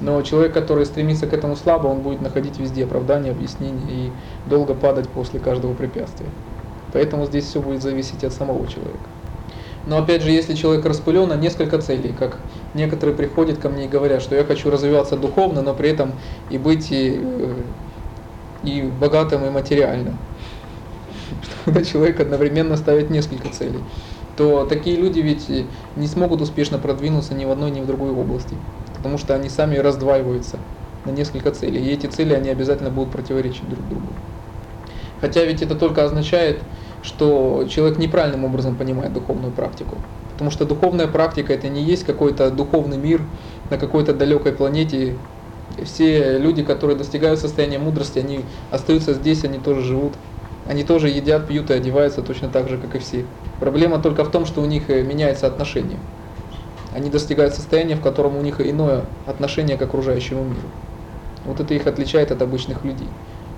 Но 0.00 0.22
человек, 0.22 0.54
который 0.54 0.86
стремится 0.86 1.26
к 1.26 1.32
этому 1.34 1.56
слабо, 1.56 1.88
он 1.88 2.00
будет 2.00 2.22
находить 2.22 2.58
везде 2.58 2.84
оправдания, 2.84 3.32
объяснения 3.32 3.84
и 3.88 4.12
долго 4.48 4.74
падать 4.74 5.08
после 5.08 5.40
каждого 5.40 5.74
препятствия. 5.74 6.28
Поэтому 6.92 7.26
здесь 7.26 7.44
все 7.44 7.60
будет 7.60 7.82
зависеть 7.82 8.24
от 8.24 8.32
самого 8.32 8.66
человека. 8.66 8.98
Но 9.86 9.98
опять 9.98 10.22
же, 10.22 10.30
если 10.30 10.54
человек 10.54 10.84
распылен 10.84 11.28
на 11.28 11.36
несколько 11.36 11.78
целей, 11.78 12.12
как 12.18 12.38
некоторые 12.74 13.16
приходят 13.16 13.58
ко 13.58 13.68
мне 13.68 13.86
и 13.86 13.88
говорят, 13.88 14.22
что 14.22 14.34
я 14.34 14.44
хочу 14.44 14.70
развиваться 14.70 15.16
духовно, 15.16 15.62
но 15.62 15.74
при 15.74 15.90
этом 15.90 16.12
и 16.50 16.58
быть 16.58 16.92
и, 16.92 17.18
э, 17.22 17.54
и 18.62 18.82
богатым, 18.82 19.44
и 19.46 19.50
материально. 19.50 20.16
Когда 21.64 21.82
человек 21.82 22.20
одновременно 22.20 22.76
ставит 22.76 23.10
несколько 23.10 23.48
целей, 23.48 23.80
то 24.36 24.66
такие 24.66 24.96
люди 24.96 25.20
ведь 25.20 25.48
не 25.96 26.06
смогут 26.06 26.40
успешно 26.40 26.78
продвинуться 26.78 27.34
ни 27.34 27.44
в 27.44 27.50
одной, 27.50 27.70
ни 27.70 27.80
в 27.80 27.86
другой 27.86 28.10
области, 28.10 28.56
потому 28.96 29.18
что 29.18 29.34
они 29.34 29.48
сами 29.48 29.76
раздваиваются 29.76 30.58
на 31.04 31.10
несколько 31.10 31.50
целей, 31.50 31.80
и 31.82 31.92
эти 31.92 32.06
цели 32.06 32.34
они 32.34 32.50
обязательно 32.50 32.90
будут 32.90 33.12
противоречить 33.12 33.68
друг 33.68 33.86
другу. 33.88 34.06
Хотя 35.20 35.44
ведь 35.44 35.62
это 35.62 35.74
только 35.74 36.04
означает, 36.04 36.60
что 37.02 37.66
человек 37.68 37.98
неправильным 37.98 38.44
образом 38.44 38.76
понимает 38.76 39.12
духовную 39.12 39.52
практику. 39.52 39.96
Потому 40.32 40.50
что 40.50 40.64
духовная 40.64 41.06
практика 41.06 41.52
это 41.52 41.68
не 41.68 41.82
есть 41.82 42.04
какой-то 42.04 42.50
духовный 42.50 42.96
мир 42.96 43.20
на 43.70 43.78
какой-то 43.78 44.14
далекой 44.14 44.52
планете. 44.52 45.16
Все 45.84 46.38
люди, 46.38 46.62
которые 46.62 46.96
достигают 46.96 47.40
состояния 47.40 47.78
мудрости, 47.78 48.18
они 48.18 48.44
остаются 48.70 49.14
здесь, 49.14 49.44
они 49.44 49.58
тоже 49.58 49.82
живут. 49.82 50.12
Они 50.66 50.84
тоже 50.84 51.08
едят, 51.08 51.46
пьют 51.46 51.70
и 51.70 51.74
одеваются 51.74 52.22
точно 52.22 52.48
так 52.48 52.68
же, 52.68 52.78
как 52.78 52.94
и 52.94 52.98
все. 52.98 53.24
Проблема 53.58 53.98
только 53.98 54.24
в 54.24 54.30
том, 54.30 54.46
что 54.46 54.60
у 54.60 54.66
них 54.66 54.88
э, 54.88 55.02
меняется 55.02 55.46
отношение. 55.46 55.98
Они 56.94 57.10
достигают 57.10 57.54
состояния, 57.54 57.96
в 57.96 58.00
котором 58.00 58.36
у 58.36 58.40
них 58.40 58.60
иное 58.60 59.04
отношение 59.26 59.76
к 59.76 59.82
окружающему 59.82 60.44
миру. 60.44 60.68
Вот 61.44 61.60
это 61.60 61.74
их 61.74 61.86
отличает 61.86 62.30
от 62.30 62.42
обычных 62.42 62.84
людей. 62.84 63.08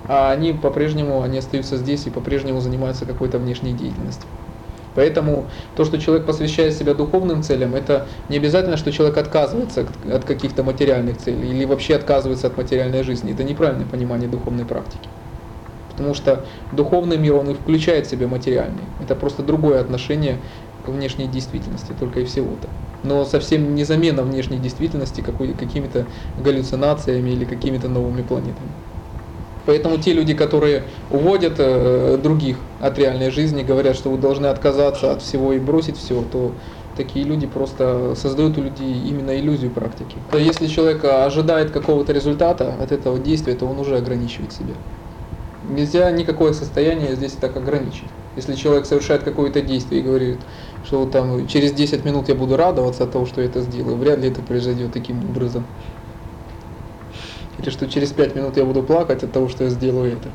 А 0.09 0.32
они 0.32 0.52
по-прежнему, 0.52 1.23
они 1.23 1.38
остаются 1.38 1.76
здесь 1.76 2.06
и 2.06 2.11
по-прежнему 2.11 2.61
занимаются 2.61 3.06
какой-то 3.06 3.38
внешней 3.38 3.73
деятельностью. 3.73 4.28
Поэтому 4.94 5.47
то, 5.75 5.85
что 5.85 5.99
человек 5.99 6.26
посвящает 6.26 6.75
себя 6.75 6.94
духовным 6.94 7.42
целям, 7.42 7.75
это 7.75 8.06
не 8.28 8.37
обязательно, 8.37 8.76
что 8.76 8.92
человек 8.92 9.16
отказывается 9.16 9.87
от 10.12 10.25
каких-то 10.25 10.62
материальных 10.62 11.18
целей 11.18 11.50
или 11.50 11.64
вообще 11.64 11.97
отказывается 11.97 12.49
от 12.49 12.56
материальной 12.56 13.02
жизни. 13.02 13.32
Это 13.32 13.42
неправильное 13.42 13.87
понимание 13.87 14.28
духовной 14.28 14.66
практики. 14.66 15.09
Потому 15.88 16.14
что 16.14 16.44
духовный 16.73 17.16
мир, 17.16 17.35
он 17.37 17.50
и 17.50 17.54
включает 17.54 18.06
в 18.06 18.11
себя 18.11 18.26
материальный. 18.26 18.85
Это 19.02 19.14
просто 19.14 19.42
другое 19.42 19.80
отношение 19.80 20.38
к 20.85 20.88
внешней 20.88 21.26
действительности, 21.26 21.92
только 21.99 22.21
и 22.21 22.25
всего-то. 22.25 22.68
Но 23.02 23.25
совсем 23.25 23.75
не 23.75 23.85
замена 23.85 24.23
внешней 24.23 24.59
действительности 24.59 25.23
какими-то 25.23 26.06
галлюцинациями 26.42 27.30
или 27.30 27.44
какими-то 27.44 27.88
новыми 27.88 28.23
планетами. 28.23 28.71
Поэтому 29.64 29.99
те 29.99 30.12
люди, 30.12 30.35
которые 30.35 30.85
уводят 31.11 31.54
э, 31.59 32.19
других 32.23 32.57
от 32.81 32.99
реальной 32.99 33.31
жизни, 33.31 33.62
говорят, 33.62 33.97
что 33.97 34.11
вы 34.11 34.19
должны 34.19 34.47
отказаться 34.47 35.12
от 35.12 35.23
всего 35.23 35.52
и 35.52 35.59
бросить 35.59 35.97
все, 35.97 36.23
то 36.33 36.52
такие 36.97 37.25
люди 37.25 37.47
просто 37.47 38.14
создают 38.16 38.59
у 38.59 38.62
людей 38.62 38.92
именно 39.09 39.38
иллюзию 39.38 39.71
практики. 39.71 40.16
Если 40.33 40.66
человек 40.66 41.04
ожидает 41.04 41.71
какого-то 41.71 42.12
результата 42.12 42.75
от 42.81 42.92
этого 42.92 43.19
действия, 43.19 43.54
то 43.54 43.66
он 43.66 43.78
уже 43.78 43.97
ограничивает 43.97 44.52
себя. 44.52 44.75
Нельзя 45.69 46.11
никакое 46.11 46.52
состояние 46.52 47.14
здесь 47.14 47.33
так 47.33 47.57
ограничить. 47.57 48.09
Если 48.35 48.54
человек 48.54 48.87
совершает 48.87 49.23
какое-то 49.23 49.61
действие 49.61 50.00
и 50.00 50.04
говорит, 50.04 50.40
что 50.85 51.07
там 51.07 51.47
через 51.47 51.73
10 51.73 52.04
минут 52.04 52.28
я 52.28 52.35
буду 52.35 52.57
радоваться 52.57 53.04
от 53.04 53.12
того, 53.12 53.26
что 53.26 53.40
я 53.42 53.47
это 53.47 53.61
сделаю, 53.61 53.97
вряд 53.97 54.19
ли 54.19 54.28
это 54.28 54.42
произойдет 54.42 54.92
таким 54.92 55.19
образом. 55.19 55.64
Что 57.71 57.88
через 57.88 58.12
5 58.12 58.35
минут 58.35 58.57
я 58.57 58.64
буду 58.64 58.83
плакать 58.83 59.23
от 59.23 59.33
того, 59.33 59.49
что 59.49 59.64
я 59.64 59.71
сделаю 59.71 60.12
это, 60.12 60.31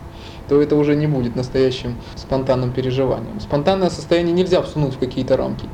то 0.47 0.61
это 0.61 0.75
уже 0.75 0.95
не 0.95 1.07
будет 1.07 1.35
настоящим 1.35 1.95
спонтанным 2.15 2.71
переживанием. 2.71 3.39
Спонтанное 3.39 3.89
состояние 3.89 4.33
нельзя 4.33 4.61
всунуть 4.61 4.95
в 4.95 4.99
какие-то 4.99 5.35
рамки. 5.37 5.67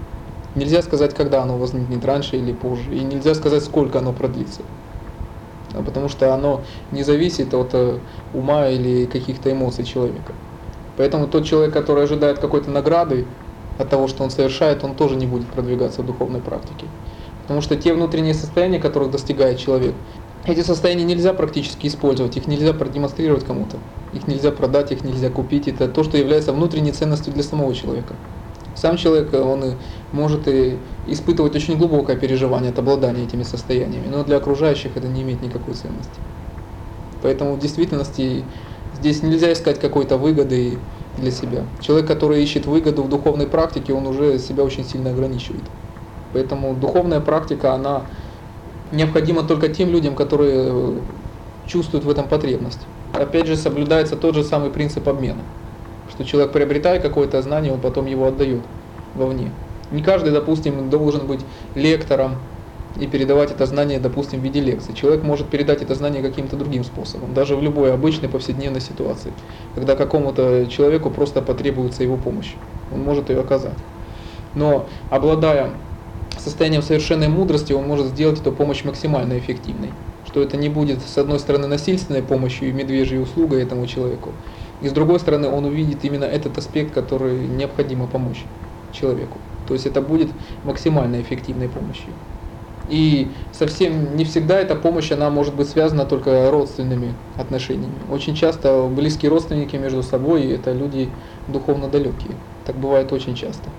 Нельзя 0.55 0.81
сказать, 0.81 1.13
когда 1.13 1.41
оно 1.41 1.57
возникнет, 1.57 2.03
раньше 2.05 2.37
или 2.37 2.53
позже. 2.53 2.93
И 2.95 2.99
нельзя 2.99 3.35
сказать, 3.35 3.63
сколько 3.63 3.99
оно 3.99 4.13
продлится 4.13 4.61
потому 5.81 6.09
что 6.09 6.33
оно 6.33 6.61
не 6.91 7.03
зависит 7.03 7.53
от 7.53 7.69
э, 7.73 7.97
ума 8.33 8.67
или 8.67 9.05
каких-то 9.05 9.51
эмоций 9.51 9.83
человека. 9.83 10.33
Поэтому 10.97 11.27
тот 11.27 11.45
человек, 11.45 11.73
который 11.73 12.03
ожидает 12.03 12.39
какой-то 12.39 12.69
награды 12.69 13.25
от 13.79 13.89
того, 13.89 14.07
что 14.07 14.23
он 14.23 14.29
совершает, 14.29 14.83
он 14.83 14.93
тоже 14.93 15.15
не 15.15 15.25
будет 15.25 15.47
продвигаться 15.47 16.03
в 16.03 16.05
духовной 16.05 16.41
практике. 16.41 16.85
Потому 17.43 17.61
что 17.61 17.75
те 17.75 17.93
внутренние 17.93 18.35
состояния, 18.35 18.79
которых 18.79 19.11
достигает 19.11 19.57
человек, 19.57 19.95
эти 20.45 20.61
состояния 20.61 21.03
нельзя 21.03 21.33
практически 21.33 21.87
использовать, 21.87 22.35
их 22.35 22.47
нельзя 22.47 22.73
продемонстрировать 22.73 23.45
кому-то, 23.45 23.77
их 24.13 24.27
нельзя 24.27 24.51
продать, 24.51 24.91
их 24.91 25.03
нельзя 25.03 25.29
купить. 25.29 25.67
Это 25.67 25.87
то, 25.87 26.03
что 26.03 26.17
является 26.17 26.51
внутренней 26.51 26.91
ценностью 26.91 27.33
для 27.33 27.43
самого 27.43 27.73
человека. 27.73 28.15
Сам 28.75 28.97
человек, 28.97 29.33
он 29.33 29.63
и 29.63 29.71
может 30.11 30.47
и 30.47 30.77
испытывать 31.07 31.55
очень 31.55 31.77
глубокое 31.77 32.17
переживание 32.17 32.71
от 32.71 32.79
обладания 32.79 33.23
этими 33.23 33.43
состояниями, 33.43 34.07
но 34.11 34.23
для 34.23 34.37
окружающих 34.37 34.97
это 34.97 35.07
не 35.07 35.21
имеет 35.21 35.41
никакой 35.41 35.75
ценности. 35.75 36.19
Поэтому 37.21 37.53
в 37.53 37.59
действительности 37.59 38.43
здесь 38.95 39.23
нельзя 39.23 39.53
искать 39.53 39.79
какой-то 39.79 40.17
выгоды 40.17 40.77
для 41.17 41.31
себя. 41.31 41.63
Человек, 41.79 42.07
который 42.07 42.43
ищет 42.43 42.65
выгоду 42.65 43.03
в 43.03 43.09
духовной 43.09 43.47
практике, 43.47 43.93
он 43.93 44.07
уже 44.07 44.39
себя 44.39 44.63
очень 44.63 44.83
сильно 44.83 45.11
ограничивает. 45.11 45.63
Поэтому 46.33 46.73
духовная 46.73 47.19
практика, 47.21 47.73
она 47.73 48.03
необходима 48.93 49.43
только 49.43 49.67
тем 49.67 49.89
людям, 49.89 50.15
которые 50.15 50.99
чувствуют 51.67 52.05
в 52.05 52.09
этом 52.09 52.27
потребность. 52.27 52.79
Опять 53.13 53.47
же, 53.47 53.57
соблюдается 53.57 54.15
тот 54.15 54.35
же 54.35 54.43
самый 54.43 54.69
принцип 54.69 55.07
обмена 55.07 55.41
что 56.13 56.25
человек, 56.25 56.51
приобретая 56.51 56.99
какое-то 56.99 57.41
знание, 57.41 57.73
он 57.73 57.79
потом 57.79 58.05
его 58.05 58.27
отдает 58.27 58.61
вовне. 59.15 59.51
Не 59.91 60.01
каждый, 60.01 60.31
допустим, 60.31 60.89
должен 60.89 61.27
быть 61.27 61.41
лектором 61.75 62.35
и 62.99 63.07
передавать 63.07 63.51
это 63.51 63.65
знание, 63.65 63.99
допустим, 63.99 64.39
в 64.39 64.43
виде 64.43 64.59
лекции. 64.59 64.93
Человек 64.93 65.23
может 65.23 65.47
передать 65.47 65.81
это 65.81 65.95
знание 65.95 66.21
каким-то 66.21 66.55
другим 66.55 66.83
способом, 66.83 67.33
даже 67.33 67.55
в 67.55 67.63
любой 67.63 67.93
обычной 67.93 68.29
повседневной 68.29 68.81
ситуации, 68.81 69.33
когда 69.73 69.95
какому-то 69.95 70.67
человеку 70.67 71.09
просто 71.09 71.41
потребуется 71.41 72.03
его 72.03 72.17
помощь. 72.17 72.53
Он 72.93 73.01
может 73.01 73.29
ее 73.29 73.39
оказать. 73.39 73.77
Но 74.53 74.85
обладая 75.09 75.71
состоянием 76.43 76.81
совершенной 76.81 77.27
мудрости, 77.27 77.73
он 77.73 77.87
может 77.87 78.07
сделать 78.07 78.39
эту 78.39 78.51
помощь 78.51 78.83
максимально 78.83 79.37
эффективной. 79.39 79.91
Что 80.27 80.41
это 80.41 80.57
не 80.57 80.69
будет, 80.69 80.99
с 81.01 81.17
одной 81.17 81.39
стороны, 81.39 81.67
насильственной 81.67 82.23
помощью 82.23 82.69
и 82.69 82.71
медвежьей 82.71 83.21
услугой 83.21 83.61
этому 83.61 83.87
человеку, 83.87 84.31
и 84.81 84.89
с 84.89 84.91
другой 84.91 85.19
стороны, 85.19 85.47
он 85.47 85.65
увидит 85.65 86.03
именно 86.03 86.25
этот 86.25 86.57
аспект, 86.57 86.93
который 86.93 87.47
необходимо 87.47 88.05
помочь 88.07 88.43
человеку. 88.91 89.37
То 89.67 89.73
есть 89.73 89.85
это 89.85 90.01
будет 90.01 90.29
максимально 90.65 91.21
эффективной 91.21 91.69
помощью. 91.69 92.09
И 92.89 93.29
совсем 93.53 94.17
не 94.17 94.25
всегда 94.25 94.59
эта 94.59 94.75
помощь, 94.75 95.11
она 95.11 95.29
может 95.29 95.55
быть 95.55 95.69
связана 95.69 96.05
только 96.05 96.51
родственными 96.51 97.13
отношениями. 97.37 97.95
Очень 98.11 98.35
часто 98.35 98.87
близкие 98.93 99.29
родственники 99.29 99.77
между 99.77 100.03
собой, 100.03 100.47
это 100.47 100.73
люди 100.73 101.09
духовно 101.47 101.87
далекие. 101.87 102.35
Так 102.65 102.75
бывает 102.75 103.13
очень 103.13 103.35
часто. 103.35 103.69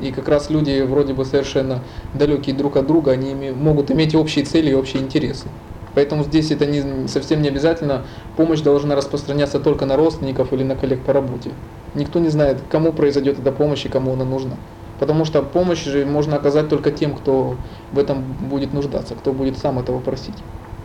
И 0.00 0.12
как 0.12 0.28
раз 0.28 0.50
люди 0.50 0.82
вроде 0.82 1.12
бы 1.12 1.24
совершенно 1.24 1.80
далекие 2.14 2.56
друг 2.56 2.76
от 2.76 2.86
друга, 2.86 3.12
они 3.12 3.34
могут 3.50 3.90
иметь 3.90 4.14
общие 4.14 4.44
цели 4.44 4.70
и 4.70 4.74
общие 4.74 5.02
интересы. 5.02 5.46
Поэтому 5.94 6.24
здесь 6.24 6.50
это 6.50 6.66
не, 6.66 7.08
совсем 7.08 7.42
не 7.42 7.48
обязательно. 7.48 8.02
Помощь 8.36 8.60
должна 8.60 8.94
распространяться 8.94 9.58
только 9.58 9.86
на 9.86 9.96
родственников 9.96 10.52
или 10.52 10.62
на 10.62 10.76
коллег 10.76 11.00
по 11.00 11.12
работе. 11.12 11.50
Никто 11.94 12.18
не 12.20 12.28
знает, 12.28 12.58
кому 12.70 12.92
произойдет 12.92 13.38
эта 13.38 13.50
помощь 13.52 13.84
и 13.84 13.88
кому 13.88 14.12
она 14.12 14.24
нужна. 14.24 14.56
Потому 15.00 15.24
что 15.24 15.42
помощь 15.42 15.84
же 15.84 16.06
можно 16.06 16.36
оказать 16.36 16.68
только 16.68 16.90
тем, 16.92 17.14
кто 17.14 17.56
в 17.92 17.98
этом 17.98 18.22
будет 18.22 18.72
нуждаться, 18.72 19.14
кто 19.14 19.32
будет 19.32 19.58
сам 19.58 19.78
этого 19.78 19.98
просить. 19.98 20.36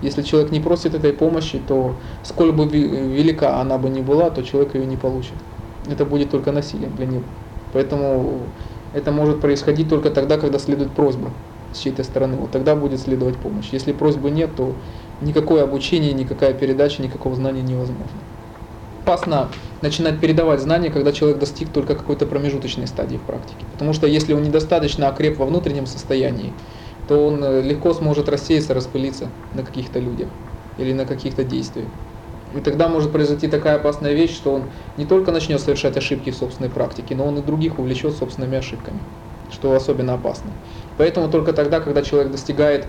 Если 0.01 0.23
человек 0.23 0.51
не 0.51 0.59
просит 0.59 0.95
этой 0.95 1.13
помощи, 1.13 1.61
то 1.65 1.95
сколь 2.23 2.51
бы 2.51 2.65
велика 2.65 3.59
она 3.59 3.77
бы 3.77 3.89
ни 3.89 4.01
была, 4.01 4.29
то 4.29 4.43
человек 4.43 4.75
ее 4.75 4.85
не 4.85 4.97
получит. 4.97 5.33
Это 5.89 6.05
будет 6.05 6.31
только 6.31 6.51
насилием 6.51 6.95
для 6.95 7.05
него. 7.05 7.23
Поэтому 7.73 8.39
это 8.95 9.11
может 9.11 9.41
происходить 9.41 9.89
только 9.89 10.09
тогда, 10.09 10.37
когда 10.37 10.57
следует 10.57 10.91
просьба 10.91 11.31
с 11.73 11.79
чьей-то 11.79 12.03
стороны, 12.03 12.37
вот 12.37 12.51
тогда 12.51 12.75
будет 12.75 13.01
следовать 13.01 13.35
помощь. 13.35 13.69
Если 13.71 13.91
просьбы 13.91 14.31
нет, 14.31 14.55
то 14.55 14.73
никакое 15.21 15.63
обучение, 15.63 16.13
никакая 16.13 16.53
передача, 16.53 17.01
никакого 17.01 17.35
знания 17.35 17.61
невозможно. 17.61 18.17
Опасно 19.03 19.49
начинать 19.81 20.19
передавать 20.19 20.61
знания, 20.61 20.89
когда 20.89 21.11
человек 21.11 21.37
достиг 21.37 21.69
только 21.69 21.95
какой-то 21.95 22.25
промежуточной 22.25 22.87
стадии 22.87 23.17
в 23.17 23.21
практике. 23.21 23.65
Потому 23.73 23.91
что 23.91 24.07
если 24.07 24.33
он 24.33 24.43
недостаточно 24.43 25.09
окреп 25.09 25.37
во 25.37 25.45
внутреннем 25.45 25.85
состоянии, 25.85 26.53
то 27.07 27.27
он 27.27 27.43
э, 27.43 27.61
легко 27.61 27.93
сможет 27.93 28.29
рассеяться, 28.29 28.73
распылиться 28.73 29.29
на 29.53 29.63
каких-то 29.63 29.99
людях 29.99 30.29
или 30.77 30.93
на 30.93 31.05
каких-то 31.05 31.43
действиях. 31.43 31.89
И 32.55 32.61
тогда 32.61 32.87
может 32.87 33.11
произойти 33.11 33.49
такая 33.49 33.75
опасная 33.75 34.13
вещь, 34.13 34.33
что 34.33 34.53
он 34.53 34.71
не 34.95 35.05
только 35.05 35.33
начнет 35.33 35.59
совершать 35.59 35.97
ошибки 35.97 36.29
в 36.29 36.35
собственной 36.37 36.69
практике, 36.69 37.13
но 37.13 37.27
он 37.27 37.37
и 37.37 37.41
других 37.41 37.79
увлечет 37.79 38.15
собственными 38.15 38.57
ошибками, 38.57 39.01
что 39.49 39.73
особенно 39.73 40.13
опасно. 40.13 40.51
Поэтому 40.95 41.29
только 41.29 41.51
тогда, 41.51 41.81
когда 41.81 42.01
человек 42.01 42.31
достигает 42.31 42.87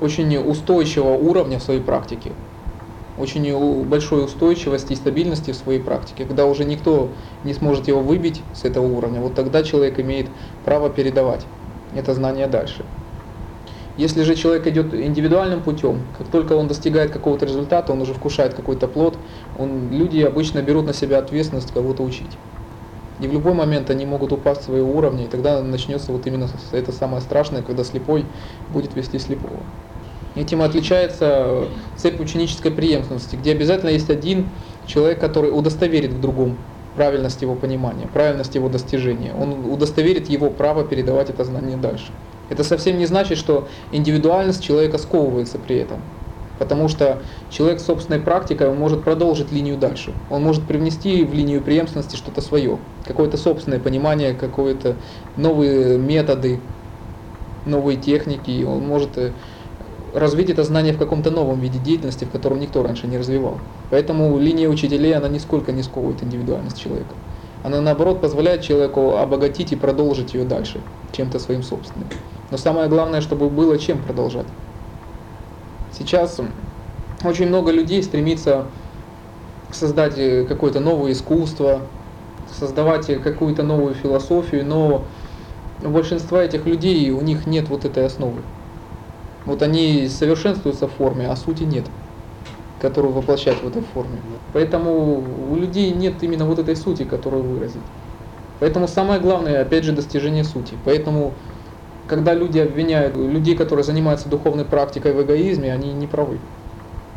очень 0.00 0.34
устойчивого 0.38 1.14
уровня 1.14 1.58
в 1.58 1.62
своей 1.62 1.80
практике, 1.80 2.32
очень 3.18 3.84
большой 3.84 4.24
устойчивости 4.24 4.94
и 4.94 4.96
стабильности 4.96 5.50
в 5.50 5.56
своей 5.56 5.80
практике, 5.80 6.24
когда 6.24 6.46
уже 6.46 6.64
никто 6.64 7.14
не 7.44 7.52
сможет 7.52 7.88
его 7.88 8.00
выбить 8.00 8.44
с 8.54 8.64
этого 8.64 8.86
уровня, 8.86 9.20
вот 9.20 9.34
тогда 9.34 9.62
человек 9.62 10.00
имеет 10.00 10.30
право 10.64 10.88
передавать 10.88 11.46
это 11.92 12.14
знание 12.14 12.46
дальше. 12.46 12.86
Если 13.96 14.22
же 14.24 14.34
человек 14.34 14.66
идет 14.66 14.92
индивидуальным 14.92 15.62
путем, 15.62 16.00
как 16.18 16.28
только 16.28 16.52
он 16.52 16.68
достигает 16.68 17.12
какого-то 17.12 17.46
результата, 17.46 17.92
он 17.92 18.02
уже 18.02 18.12
вкушает 18.12 18.52
какой-то 18.52 18.88
плод, 18.88 19.16
он, 19.58 19.90
люди 19.90 20.20
обычно 20.20 20.60
берут 20.60 20.84
на 20.84 20.92
себя 20.92 21.18
ответственность 21.18 21.72
кого-то 21.72 22.02
учить. 22.02 22.36
И 23.20 23.26
в 23.26 23.32
любой 23.32 23.54
момент 23.54 23.88
они 23.88 24.04
могут 24.04 24.32
упасть 24.32 24.64
своего 24.64 24.94
уровня, 24.94 25.24
и 25.24 25.28
тогда 25.28 25.62
начнется 25.62 26.12
вот 26.12 26.26
именно 26.26 26.46
это 26.72 26.92
самое 26.92 27.22
страшное, 27.22 27.62
когда 27.62 27.84
слепой 27.84 28.26
будет 28.68 28.94
вести 28.94 29.18
слепого. 29.18 29.62
Этим 30.34 30.60
отличается 30.60 31.64
цепь 31.96 32.20
ученической 32.20 32.70
преемственности, 32.70 33.36
где 33.36 33.52
обязательно 33.52 33.88
есть 33.88 34.10
один 34.10 34.50
человек, 34.84 35.18
который 35.18 35.48
удостоверит 35.48 36.12
в 36.12 36.20
другом 36.20 36.58
правильность 36.96 37.42
его 37.42 37.54
понимания, 37.54 38.08
правильность 38.12 38.54
его 38.54 38.68
достижения. 38.68 39.34
Он 39.38 39.70
удостоверит 39.70 40.28
его 40.28 40.50
право 40.50 40.84
передавать 40.84 41.30
это 41.30 41.44
знание 41.44 41.76
дальше. 41.76 42.10
Это 42.48 42.64
совсем 42.64 42.98
не 42.98 43.06
значит, 43.06 43.38
что 43.38 43.68
индивидуальность 43.92 44.62
человека 44.62 44.98
сковывается 44.98 45.58
при 45.58 45.76
этом. 45.76 46.00
Потому 46.58 46.88
что 46.88 47.18
человек 47.50 47.80
собственной 47.80 48.18
практикой 48.18 48.72
может 48.72 49.04
продолжить 49.04 49.52
линию 49.52 49.76
дальше. 49.76 50.14
Он 50.30 50.42
может 50.42 50.64
привнести 50.64 51.22
в 51.22 51.34
линию 51.34 51.60
преемственности 51.60 52.16
что-то 52.16 52.40
свое, 52.40 52.78
какое-то 53.04 53.36
собственное 53.36 53.78
понимание, 53.78 54.32
какие-то 54.32 54.96
новые 55.36 55.98
методы, 55.98 56.60
новые 57.66 57.98
техники. 57.98 58.64
Он 58.64 58.86
может 58.86 59.18
э, 59.18 59.32
развить 60.16 60.48
это 60.48 60.64
знание 60.64 60.94
в 60.94 60.98
каком-то 60.98 61.30
новом 61.30 61.60
виде 61.60 61.78
деятельности, 61.78 62.24
в 62.24 62.30
котором 62.30 62.58
никто 62.58 62.82
раньше 62.82 63.06
не 63.06 63.18
развивал. 63.18 63.58
Поэтому 63.90 64.38
линия 64.38 64.68
учителей, 64.68 65.14
она 65.14 65.28
нисколько 65.28 65.72
не 65.72 65.82
сковывает 65.82 66.22
индивидуальность 66.22 66.80
человека. 66.80 67.14
Она 67.62 67.80
наоборот 67.82 68.20
позволяет 68.20 68.62
человеку 68.62 69.16
обогатить 69.16 69.72
и 69.72 69.76
продолжить 69.76 70.34
ее 70.34 70.44
дальше, 70.44 70.80
чем-то 71.12 71.38
своим 71.38 71.62
собственным. 71.62 72.08
Но 72.50 72.56
самое 72.56 72.88
главное, 72.88 73.20
чтобы 73.20 73.50
было 73.50 73.78
чем 73.78 73.98
продолжать. 73.98 74.46
Сейчас 75.92 76.40
очень 77.22 77.48
много 77.48 77.70
людей 77.70 78.02
стремится 78.02 78.66
создать 79.70 80.16
э, 80.16 80.44
какое-то 80.44 80.80
новое 80.80 81.12
искусство, 81.12 81.82
создавать 82.58 83.06
какую-то 83.22 83.62
новую 83.62 83.94
философию, 83.94 84.64
но 84.64 85.04
у 85.82 85.88
большинства 85.88 86.42
этих 86.42 86.64
людей 86.64 87.10
у 87.10 87.20
них 87.20 87.46
нет 87.46 87.68
вот 87.68 87.84
этой 87.84 88.06
основы. 88.06 88.40
Вот 89.46 89.62
они 89.62 90.08
совершенствуются 90.08 90.88
в 90.88 90.92
форме, 90.92 91.28
а 91.28 91.36
сути 91.36 91.62
нет, 91.62 91.86
которую 92.80 93.12
воплощать 93.12 93.62
в 93.62 93.68
этой 93.68 93.82
форме. 93.82 94.18
Поэтому 94.52 95.52
у 95.52 95.56
людей 95.56 95.92
нет 95.92 96.22
именно 96.22 96.44
вот 96.44 96.58
этой 96.58 96.76
сути, 96.76 97.04
которую 97.04 97.44
выразить. 97.44 97.80
Поэтому 98.58 98.88
самое 98.88 99.20
главное, 99.20 99.62
опять 99.62 99.84
же, 99.84 99.92
достижение 99.92 100.42
сути. 100.42 100.74
Поэтому, 100.84 101.32
когда 102.08 102.34
люди 102.34 102.58
обвиняют 102.58 103.16
людей, 103.16 103.56
которые 103.56 103.84
занимаются 103.84 104.28
духовной 104.28 104.64
практикой 104.64 105.12
в 105.12 105.22
эгоизме, 105.22 105.72
они 105.72 105.92
не 105.92 106.06
правы. 106.06 106.38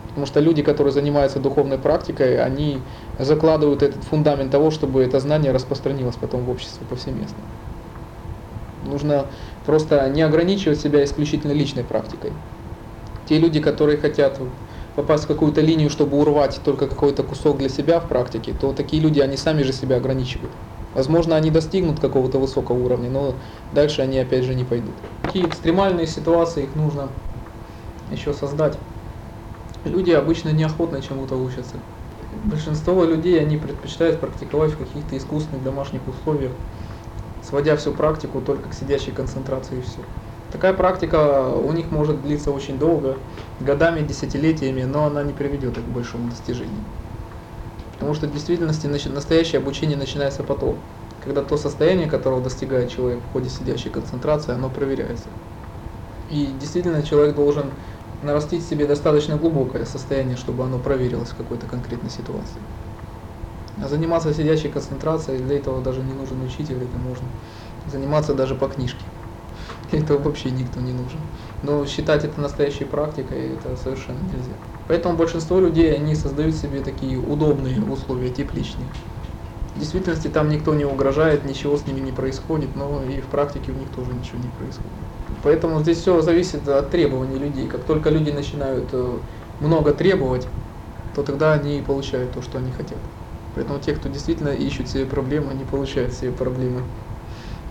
Потому 0.10 0.26
что 0.26 0.40
люди, 0.40 0.62
которые 0.62 0.92
занимаются 0.92 1.40
духовной 1.40 1.78
практикой, 1.78 2.44
они 2.44 2.80
закладывают 3.18 3.82
этот 3.82 4.04
фундамент 4.04 4.52
того, 4.52 4.70
чтобы 4.70 5.02
это 5.02 5.20
знание 5.20 5.52
распространилось 5.52 6.16
потом 6.16 6.44
в 6.44 6.50
обществе 6.50 6.86
повсеместно. 6.88 7.38
Нужно 8.86 9.26
просто 9.70 10.10
не 10.10 10.24
ограничивать 10.24 10.80
себя 10.80 11.04
исключительно 11.04 11.52
личной 11.52 11.84
практикой. 11.84 12.32
Те 13.28 13.38
люди, 13.38 13.62
которые 13.62 14.00
хотят 14.00 14.40
попасть 14.96 15.26
в 15.26 15.28
какую-то 15.28 15.62
линию, 15.62 15.92
чтобы 15.92 16.18
урвать 16.18 16.60
только 16.66 16.88
какой-то 16.88 17.22
кусок 17.22 17.60
для 17.60 17.70
себя 17.70 18.00
в 18.00 18.08
практике, 18.08 18.52
то 18.60 18.74
такие 18.74 19.00
люди, 19.00 19.20
они 19.20 19.38
сами 19.38 19.62
же 19.62 19.72
себя 19.72 19.98
ограничивают. 19.98 20.52
Возможно, 20.96 21.36
они 21.36 21.52
достигнут 21.52 22.00
какого-то 22.00 22.40
высокого 22.40 22.84
уровня, 22.84 23.12
но 23.12 23.36
дальше 23.72 24.02
они 24.02 24.18
опять 24.18 24.44
же 24.44 24.56
не 24.56 24.64
пойдут. 24.64 24.96
Такие 25.22 25.46
экстремальные 25.46 26.08
ситуации, 26.08 26.64
их 26.64 26.76
нужно 26.76 27.10
еще 28.12 28.34
создать. 28.34 28.76
Люди 29.86 30.10
обычно 30.10 30.50
неохотно 30.50 31.00
чему-то 31.00 31.36
учатся. 31.36 31.76
Большинство 32.46 33.04
людей, 33.04 33.40
они 33.40 33.58
предпочитают 33.58 34.20
практиковать 34.20 34.72
в 34.72 34.80
каких-то 34.80 35.16
искусственных 35.16 35.64
домашних 35.64 36.02
условиях, 36.08 36.54
сводя 37.41 37.75
всю 37.75 37.93
практику 37.93 38.41
только 38.41 38.69
к 38.69 38.74
сидящей 38.74 39.12
концентрации 39.12 39.77
и 39.77 39.81
все. 39.81 40.01
Такая 40.51 40.74
практика 40.74 41.50
у 41.50 41.72
них 41.74 41.91
может 41.91 42.22
длиться 42.22 42.51
очень 42.51 42.79
долго, 42.79 43.17
годами, 43.60 44.05
десятилетиями, 44.05 44.84
но 44.84 45.05
она 45.05 45.24
не 45.24 45.34
приведет 45.34 45.75
к 45.75 45.81
большому 45.81 46.29
достижению. 46.29 46.84
Потому 47.93 48.13
что 48.13 48.27
в 48.27 48.34
действительности 48.34 48.88
настоящее 48.88 49.60
обучение 49.60 49.98
начинается 49.98 50.41
потом, 50.43 50.77
когда 51.24 51.43
то 51.43 51.58
состояние, 51.58 52.10
которого 52.10 52.41
достигает 52.41 52.89
человек 52.89 53.19
в 53.24 53.31
ходе 53.34 53.50
сидящей 53.50 53.91
концентрации, 53.91 54.53
оно 54.53 54.69
проверяется. 54.69 55.27
И 56.29 56.46
действительно 56.60 57.03
человек 57.03 57.36
должен 57.36 57.65
нарастить 58.24 58.65
себе 58.65 58.88
достаточно 58.88 59.38
глубокое 59.38 59.86
состояние, 59.86 60.38
чтобы 60.38 60.63
оно 60.63 60.79
проверилось 60.79 61.29
в 61.29 61.36
какой-то 61.36 61.67
конкретной 61.67 62.10
ситуации. 62.10 62.62
А 63.84 63.88
заниматься 63.88 64.34
сидящей 64.34 64.70
концентрацией, 64.70 65.40
для 65.40 65.58
этого 65.58 65.82
даже 65.82 66.02
не 66.02 66.14
нужен 66.14 66.42
учитель, 66.44 66.76
это 66.76 66.98
можно 66.98 67.28
заниматься 67.92 68.34
даже 68.34 68.56
по 68.56 68.68
книжке. 68.68 69.04
Для 69.92 70.00
этого 70.00 70.20
вообще 70.20 70.52
никто 70.52 70.80
не 70.80 70.92
нужен. 70.92 71.20
Но 71.64 71.86
считать 71.86 72.24
это 72.24 72.40
настоящей 72.42 72.86
практикой, 72.86 73.54
это 73.54 73.76
совершенно 73.76 74.20
нельзя. 74.20 74.54
Поэтому 74.88 75.18
большинство 75.18 75.60
людей, 75.60 75.96
они 75.96 76.16
создают 76.16 76.56
себе 76.56 76.82
такие 76.82 77.18
удобные 77.18 77.82
условия, 77.82 78.30
тепличные. 78.30 78.88
В 79.76 79.80
действительности 79.80 80.28
там 80.28 80.50
никто 80.50 80.74
не 80.74 80.86
угрожает, 80.86 81.46
ничего 81.46 81.78
с 81.78 81.86
ними 81.86 82.00
не 82.00 82.12
происходит, 82.12 82.76
но 82.76 83.02
и 83.04 83.22
в 83.22 83.28
практике 83.28 83.72
у 83.72 83.76
них 83.76 83.90
тоже 83.96 84.12
ничего 84.12 84.40
не 84.40 84.50
происходит. 84.50 84.92
Поэтому 85.44 85.80
здесь 85.80 86.00
все 86.00 86.22
зависит 86.22 86.68
от 86.68 86.90
требований 86.90 87.38
людей. 87.38 87.68
Как 87.68 87.84
только 87.84 88.10
люди 88.10 88.32
начинают 88.32 88.89
э, 88.92 89.20
много 89.62 89.94
требовать, 89.94 90.48
то 91.15 91.24
тогда 91.24 91.54
они 91.54 91.82
получают 91.86 92.32
то, 92.34 92.42
что 92.42 92.58
они 92.58 92.72
хотят. 92.72 92.98
Поэтому 93.56 93.80
те, 93.80 93.94
кто 93.94 94.10
действительно 94.10 94.50
ищут 94.50 94.88
себе 94.88 95.06
проблемы, 95.06 95.52
они 95.52 95.64
получают 95.64 96.14
себе 96.14 96.32
проблемы. 96.32 96.84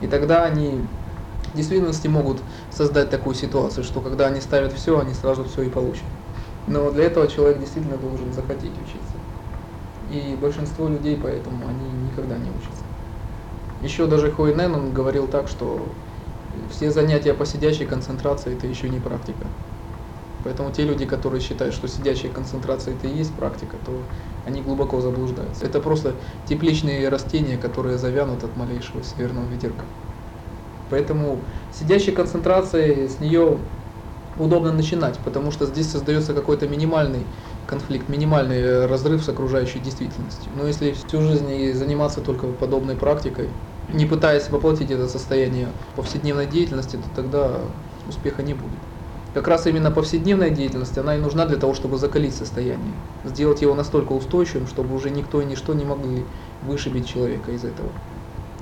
И 0.01 0.07
тогда 0.07 0.45
они 0.45 0.83
в 1.53 1.57
действительности 1.57 2.09
могут 2.09 2.43
создать 2.71 3.11
такую 3.11 3.35
ситуацию, 3.35 3.85
что 3.85 4.01
когда 4.01 4.27
они 4.27 4.41
ставят 4.41 4.73
все, 4.73 4.99
они 4.99 5.15
сразу 5.15 5.45
все 5.45 5.63
и 5.63 5.71
получат. 5.71 6.05
Но 6.67 6.91
для 6.91 7.05
этого 7.05 7.27
человек 7.29 7.61
действительно 7.61 7.97
должен 7.97 8.33
захотеть 8.33 8.79
учиться. 8.79 9.17
И 10.11 10.37
большинство 10.41 10.89
людей 10.89 11.19
поэтому 11.21 11.67
они 11.67 11.91
никогда 11.91 12.37
не 12.37 12.51
учатся. 12.51 12.85
Еще 13.81 14.07
даже 14.07 14.31
Хуинен, 14.31 14.75
он 14.75 14.93
говорил 14.93 15.27
так, 15.27 15.49
что 15.49 15.95
все 16.71 16.91
занятия 16.91 17.35
по 17.35 17.47
сидящей 17.47 17.87
концентрации 17.87 18.55
это 18.55 18.67
еще 18.67 18.89
не 18.91 18.99
практика. 19.01 19.47
Поэтому 20.43 20.71
те 20.71 20.85
люди, 20.85 21.05
которые 21.05 21.41
считают, 21.41 21.75
что 21.75 21.89
сидящая 21.89 22.33
концентрация 22.33 22.95
это 22.95 23.07
и 23.09 23.17
есть 23.17 23.35
практика, 23.37 23.77
то 23.79 24.09
они 24.45 24.63
глубоко 24.63 25.01
заблуждаются. 25.01 25.65
Это 25.65 25.81
просто 25.81 26.21
тепличные 26.45 27.09
растения, 27.09 27.59
которые 27.59 27.99
завянут 27.99 28.45
от 28.45 28.57
малейшего 28.57 29.03
северного 29.03 29.49
ветерка. 29.49 29.87
Поэтому 30.89 31.45
сидящей 31.71 32.13
концентрации 32.13 33.09
с 33.09 33.21
нее 33.21 33.59
удобно 34.37 34.73
начинать, 34.73 35.19
потому 35.25 35.51
что 35.51 35.67
здесь 35.67 35.91
создается 35.91 36.33
какой-то 36.33 36.69
минимальный 36.69 37.27
конфликт, 37.67 38.09
минимальный 38.09 38.87
разрыв 38.87 39.23
с 39.25 39.29
окружающей 39.29 39.81
действительностью. 39.81 40.53
Но 40.55 40.67
если 40.67 40.93
всю 40.93 41.21
жизнь 41.21 41.73
заниматься 41.73 42.21
только 42.21 42.53
подобной 42.53 42.97
практикой, 42.97 43.51
не 43.89 44.07
пытаясь 44.07 44.49
воплотить 44.51 44.91
это 44.91 45.09
состояние 45.09 45.69
повседневной 45.95 46.47
деятельности, 46.47 46.97
то 46.97 47.11
тогда 47.11 47.75
успеха 48.07 48.43
не 48.43 48.55
будет. 48.55 48.81
Как 49.35 49.47
раз 49.47 49.67
именно 49.67 49.91
повседневная 49.91 50.51
деятельность, 50.51 50.97
она 50.97 51.15
и 51.17 51.19
нужна 51.19 51.45
для 51.47 51.59
того, 51.59 51.75
чтобы 51.75 51.99
закалить 51.99 52.35
состояние, 52.35 52.95
сделать 53.25 53.61
его 53.61 53.75
настолько 53.75 54.13
устойчивым, 54.13 54.67
чтобы 54.67 54.95
уже 54.95 55.11
никто 55.11 55.43
и 55.43 55.45
ничто 55.45 55.75
не 55.75 55.85
могли 55.85 56.27
вышибить 56.63 57.09
человека 57.09 57.53
из 57.53 57.65
этого. 57.65 57.93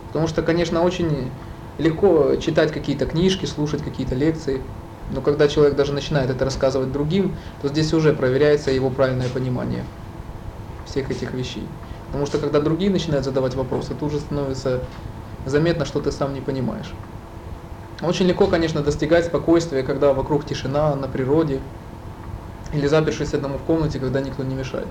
Потому 0.09 0.27
что, 0.27 0.43
конечно, 0.43 0.83
очень 0.83 1.39
легко 1.79 2.37
читать 2.37 2.73
какие-то 2.73 3.07
книжки, 3.07 3.47
слушать 3.47 3.83
какие-то 3.83 4.15
лекции, 4.17 4.63
но 5.09 5.23
когда 5.23 5.47
человек 5.47 5.77
даже 5.77 5.93
начинает 5.93 6.31
это 6.31 6.45
рассказывать 6.45 6.91
другим, 6.91 7.37
то 7.61 7.69
здесь 7.69 7.93
уже 7.95 8.13
проверяется 8.13 8.73
его 8.73 8.91
правильное 8.91 9.29
понимание 9.29 9.85
всех 10.85 11.11
этих 11.11 11.33
вещей. 11.33 11.69
Потому 12.07 12.27
что 12.27 12.39
когда 12.39 12.61
другие 12.61 12.91
начинают 12.91 13.25
задавать 13.25 13.55
вопросы, 13.55 13.95
тут 13.95 14.05
уже 14.05 14.21
становится 14.21 14.89
заметно, 15.45 15.85
что 15.85 16.01
ты 16.01 16.11
сам 16.11 16.33
не 16.35 16.41
понимаешь. 16.41 16.97
Очень 18.03 18.27
легко, 18.27 18.47
конечно, 18.47 18.83
достигать 18.83 19.27
спокойствия, 19.27 19.83
когда 19.83 20.13
вокруг 20.13 20.45
тишина, 20.45 20.95
на 20.97 21.09
природе, 21.09 21.63
или 22.73 22.87
запершись 22.87 23.33
одному 23.35 23.59
в 23.59 23.65
комнате, 23.65 23.99
когда 23.99 24.21
никто 24.21 24.45
не 24.45 24.55
мешает. 24.55 24.89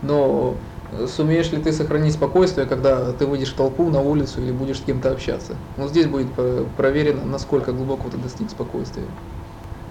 Но 0.00 0.58
сумеешь 1.06 1.52
ли 1.52 1.62
ты 1.62 1.72
сохранить 1.72 2.14
спокойствие, 2.14 2.66
когда 2.66 3.12
ты 3.12 3.26
выйдешь 3.26 3.52
в 3.52 3.56
толпу, 3.56 3.88
на 3.90 4.00
улицу 4.00 4.42
или 4.42 4.50
будешь 4.50 4.80
с 4.80 4.84
кем-то 4.84 5.12
общаться? 5.12 5.56
Вот 5.76 5.90
здесь 5.90 6.06
будет 6.06 6.34
проверено, 6.76 7.24
насколько 7.24 7.72
глубоко 7.72 8.10
ты 8.10 8.16
достиг 8.18 8.50
спокойствия. 8.50 9.06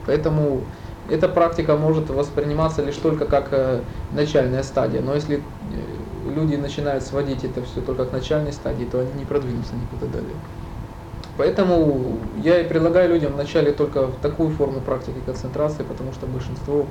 Поэтому 0.05 0.71
эта 1.05 1.29
практика 1.29 1.77
может 1.77 2.09
восприниматься 2.09 2.83
лишь 2.83 2.97
только 2.97 3.25
как 3.27 3.49
э, 3.53 3.85
начальная 4.09 4.63
стадия. 4.63 5.01
Но 5.01 5.13
если 5.13 5.37
э, 5.61 6.29
люди 6.29 6.55
начинают 6.55 7.03
сводить 7.03 7.43
это 7.43 7.63
все 7.63 7.81
только 7.81 8.05
к 8.05 8.11
начальной 8.11 8.51
стадии, 8.51 8.85
то 8.85 8.99
они 8.99 9.13
не 9.13 9.25
продвинутся 9.25 9.75
никуда 9.75 10.07
далее. 10.07 10.41
Поэтому 11.37 12.33
я 12.35 12.59
и 12.61 12.67
предлагаю 12.67 13.09
людям 13.09 13.33
вначале 13.33 13.71
только 13.71 14.07
такую 14.21 14.49
форму 14.49 14.81
практики 14.81 15.21
концентрации, 15.21 15.83
потому 15.83 16.11
что 16.11 16.27
большинство 16.27 16.87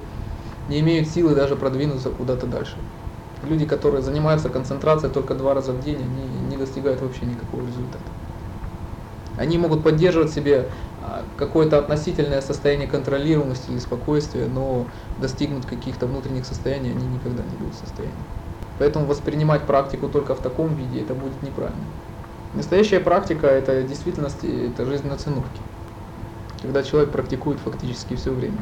не 0.66 0.81
имеют 0.81 1.09
силы 1.09 1.35
даже 1.35 1.57
продвинуться 1.57 2.11
куда-то 2.11 2.46
дальше. 2.46 2.76
Люди, 3.42 3.66
которые 3.66 4.03
занимаются 4.03 4.48
концентрацией 4.48 5.12
только 5.12 5.35
два 5.35 5.55
раза 5.55 5.72
в 5.72 5.81
день, 5.81 6.03
они 6.03 6.40
не 6.40 6.57
достигают 6.57 7.00
вообще 7.00 7.26
никакого 7.26 7.66
результата. 7.66 8.12
Они 9.37 9.57
могут 9.59 9.83
поддерживать 9.83 10.31
себе 10.31 10.70
а, 10.98 11.24
какое-то 11.37 11.79
относительное 11.79 12.42
состояние 12.42 12.88
контролируемости 12.88 13.70
или 13.70 13.79
спокойствия, 13.79 14.46
но 14.48 14.90
достигнуть 15.16 15.66
каких-то 15.66 16.07
внутренних 16.07 16.44
состояний 16.44 16.90
они 16.90 17.07
никогда 17.07 17.44
не 17.44 17.57
будут 17.57 17.74
в 17.74 17.79
состоянии. 17.79 18.26
Поэтому 18.76 19.07
воспринимать 19.07 19.66
практику 19.66 20.09
только 20.09 20.35
в 20.35 20.42
таком 20.42 20.74
виде, 20.74 21.00
это 21.00 21.14
будет 21.14 21.42
неправильно. 21.42 21.87
Настоящая 22.52 23.00
практика– 23.00 23.46
это 23.48 23.82
действительности, 23.82 24.70
это 24.72 24.84
жизнь 24.84 25.06
на 25.06 25.16
циновке. 25.16 25.60
Когда 26.60 26.82
человек 26.82 27.12
практикует 27.12 27.60
фактически 27.60 28.16
все 28.16 28.32
время. 28.32 28.58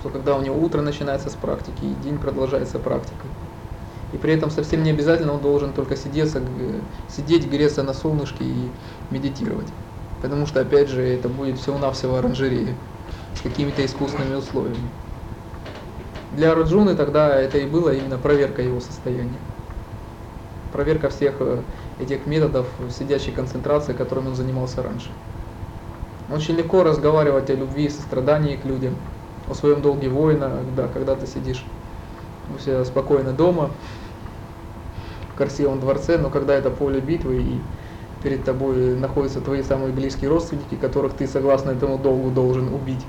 Что 0.00 0.10
когда 0.10 0.36
у 0.36 0.42
него 0.42 0.58
утро 0.60 0.82
начинается 0.82 1.30
с 1.30 1.34
практики, 1.34 1.84
и 1.84 1.94
день 1.94 2.18
продолжается 2.18 2.78
практикой. 2.78 3.30
И 4.12 4.18
при 4.18 4.34
этом 4.34 4.50
совсем 4.50 4.82
не 4.82 4.90
обязательно 4.90 5.32
он 5.32 5.40
должен 5.40 5.72
только 5.72 5.96
сидеться, 5.96 6.42
сидеть, 7.08 7.48
греться 7.48 7.82
на 7.82 7.94
солнышке 7.94 8.44
и 8.44 8.76
медитировать. 9.10 9.68
Потому 10.20 10.46
что, 10.46 10.60
опять 10.60 10.88
же, 10.90 11.02
это 11.02 11.28
будет 11.28 11.58
всего-навсего 11.58 12.16
оранжерея. 12.16 12.76
с 13.34 13.40
какими-то 13.40 13.84
искусственными 13.84 14.36
условиями. 14.36 14.90
Для 16.30 16.52
Арджуны 16.52 16.94
тогда 16.96 17.38
это 17.40 17.58
и 17.58 17.66
было 17.66 17.94
именно 17.94 18.18
проверка 18.18 18.62
его 18.62 18.80
состояния. 18.80 19.38
Проверка 20.74 21.08
всех 21.08 21.34
э, 21.38 21.58
этих 22.00 22.26
методов 22.26 22.66
сидячей 22.90 23.30
концентрации, 23.30 23.92
которыми 23.92 24.26
он 24.26 24.34
занимался 24.34 24.82
раньше. 24.82 25.06
Очень 26.28 26.56
легко 26.56 26.82
разговаривать 26.82 27.48
о 27.48 27.54
любви 27.54 27.84
и 27.84 27.88
сострадании 27.88 28.56
к 28.56 28.64
людям, 28.64 28.96
о 29.48 29.54
своем 29.54 29.82
долге 29.82 30.08
воина, 30.08 30.50
да, 30.76 30.88
когда 30.88 31.14
ты 31.14 31.28
сидишь 31.28 31.64
у 32.52 32.58
себя 32.58 32.84
спокойно 32.84 33.32
дома, 33.32 33.70
в 35.32 35.38
красивом 35.38 35.78
дворце, 35.78 36.18
но 36.18 36.28
когда 36.28 36.54
это 36.54 36.70
поле 36.70 37.00
битвы 37.00 37.36
и 37.36 37.60
перед 38.24 38.44
тобой 38.44 38.96
находятся 38.96 39.40
твои 39.40 39.62
самые 39.62 39.92
близкие 39.92 40.28
родственники, 40.28 40.74
которых 40.74 41.12
ты 41.12 41.28
согласно 41.28 41.70
этому 41.70 41.98
долгу 41.98 42.30
должен 42.30 42.74
убить, 42.74 43.02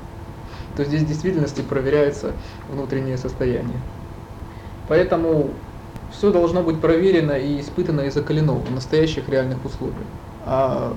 то 0.78 0.84
здесь 0.84 1.01
в 1.01 1.08
действительности 1.08 1.62
проверяется 1.62 2.32
внутреннее 2.67 3.17
состояние. 3.17 3.80
Поэтому 4.88 5.49
все 6.17 6.32
должно 6.32 6.63
быть 6.63 6.80
проверено 6.80 7.34
и 7.34 7.60
испытано 7.60 8.01
и 8.01 8.10
закалено 8.10 8.54
в 8.54 8.71
настоящих 8.71 9.28
реальных 9.30 9.63
условиях. 9.65 10.08
А 10.45 10.93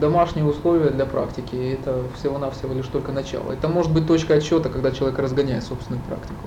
домашние 0.00 0.44
условия 0.44 0.90
для 0.90 1.06
практики– 1.06 1.78
это 1.80 2.02
всего-навсего 2.18 2.74
лишь 2.74 2.86
только 2.86 3.12
начало. 3.12 3.52
Это 3.52 3.68
может 3.68 3.92
быть 3.92 4.06
точка 4.06 4.34
отсчета, 4.34 4.68
когда 4.68 4.90
человек 4.90 5.18
разгоняет 5.18 5.64
собственную 5.64 6.02
практику. 6.04 6.46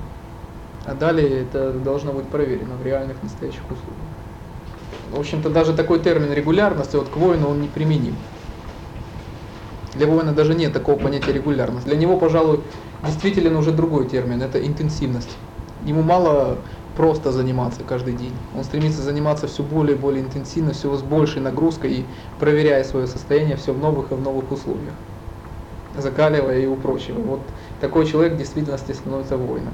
А 0.85 0.93
далее 0.93 1.41
это 1.43 1.71
должно 1.71 2.13
быть 2.13 2.27
проверено 2.27 2.75
в 2.75 2.85
реальных 2.85 3.21
настоящих 3.21 3.61
условиях. 3.65 4.09
В 5.11 5.19
общем-то, 5.19 5.49
даже 5.49 5.73
такой 5.73 5.99
термин 5.99 6.31
регулярности 6.33 6.95
вот 6.95 7.09
к 7.09 7.17
воину 7.17 7.49
он 7.49 7.61
не 7.61 7.67
применим. 7.67 8.15
Для 9.95 10.07
воина 10.07 10.31
даже 10.31 10.53
нет 10.53 10.71
такого 10.71 10.97
понятия 10.97 11.33
регулярность. 11.33 11.85
Для 11.85 11.95
него, 11.95 12.17
пожалуй, 12.17 12.61
действителен 13.03 13.55
уже 13.55 13.71
другой 13.71 14.07
термин– 14.07 14.41
это 14.43 14.65
интенсивность. 14.65 15.35
Ему 15.85 16.03
мало 16.03 16.57
просто 16.99 17.31
заниматься 17.31 17.79
каждый 17.87 18.13
день. 18.13 18.33
Он 18.57 18.65
стремится 18.65 19.01
заниматься 19.01 19.47
все 19.47 19.63
более 19.63 19.95
и 19.95 19.97
более 19.97 20.21
интенсивно, 20.21 20.73
все 20.73 20.93
с 20.97 21.01
большей 21.01 21.41
нагрузкой 21.41 21.93
и 21.93 22.05
проверяя 22.41 22.83
свое 22.83 23.07
состояние 23.07 23.55
все 23.55 23.71
в 23.71 23.79
новых 23.79 24.11
и 24.11 24.15
в 24.15 24.21
новых 24.21 24.51
условиях, 24.51 24.91
закаливая 25.97 26.59
и 26.59 26.67
упрочивая. 26.67 27.23
Вот 27.23 27.39
такой 27.79 28.05
человек 28.05 28.33
в 28.33 28.37
действительности 28.37 28.91
становится 28.91 29.37
воином. 29.37 29.71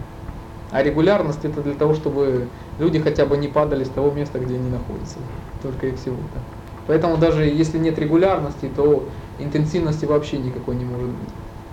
А 0.72 0.84
регулярность 0.84 1.44
это 1.44 1.64
для 1.64 1.74
того, 1.74 1.96
чтобы 1.96 2.48
люди 2.78 3.00
хотя 3.00 3.26
бы 3.26 3.38
не 3.38 3.48
падали 3.48 3.86
с 3.86 3.90
того 3.90 4.12
места, 4.12 4.38
где 4.38 4.54
они 4.54 4.70
находятся. 4.70 5.18
Только 5.64 5.88
и 5.88 5.96
всего-то. 5.96 6.38
Поэтому 6.86 7.18
даже 7.18 7.46
если 7.46 7.80
нет 7.80 7.98
регулярности, 7.98 8.70
то 8.76 9.04
интенсивности 9.40 10.06
вообще 10.06 10.38
никакой 10.38 10.76
не 10.76 10.86
может 10.86 11.10
быть. 11.10 11.30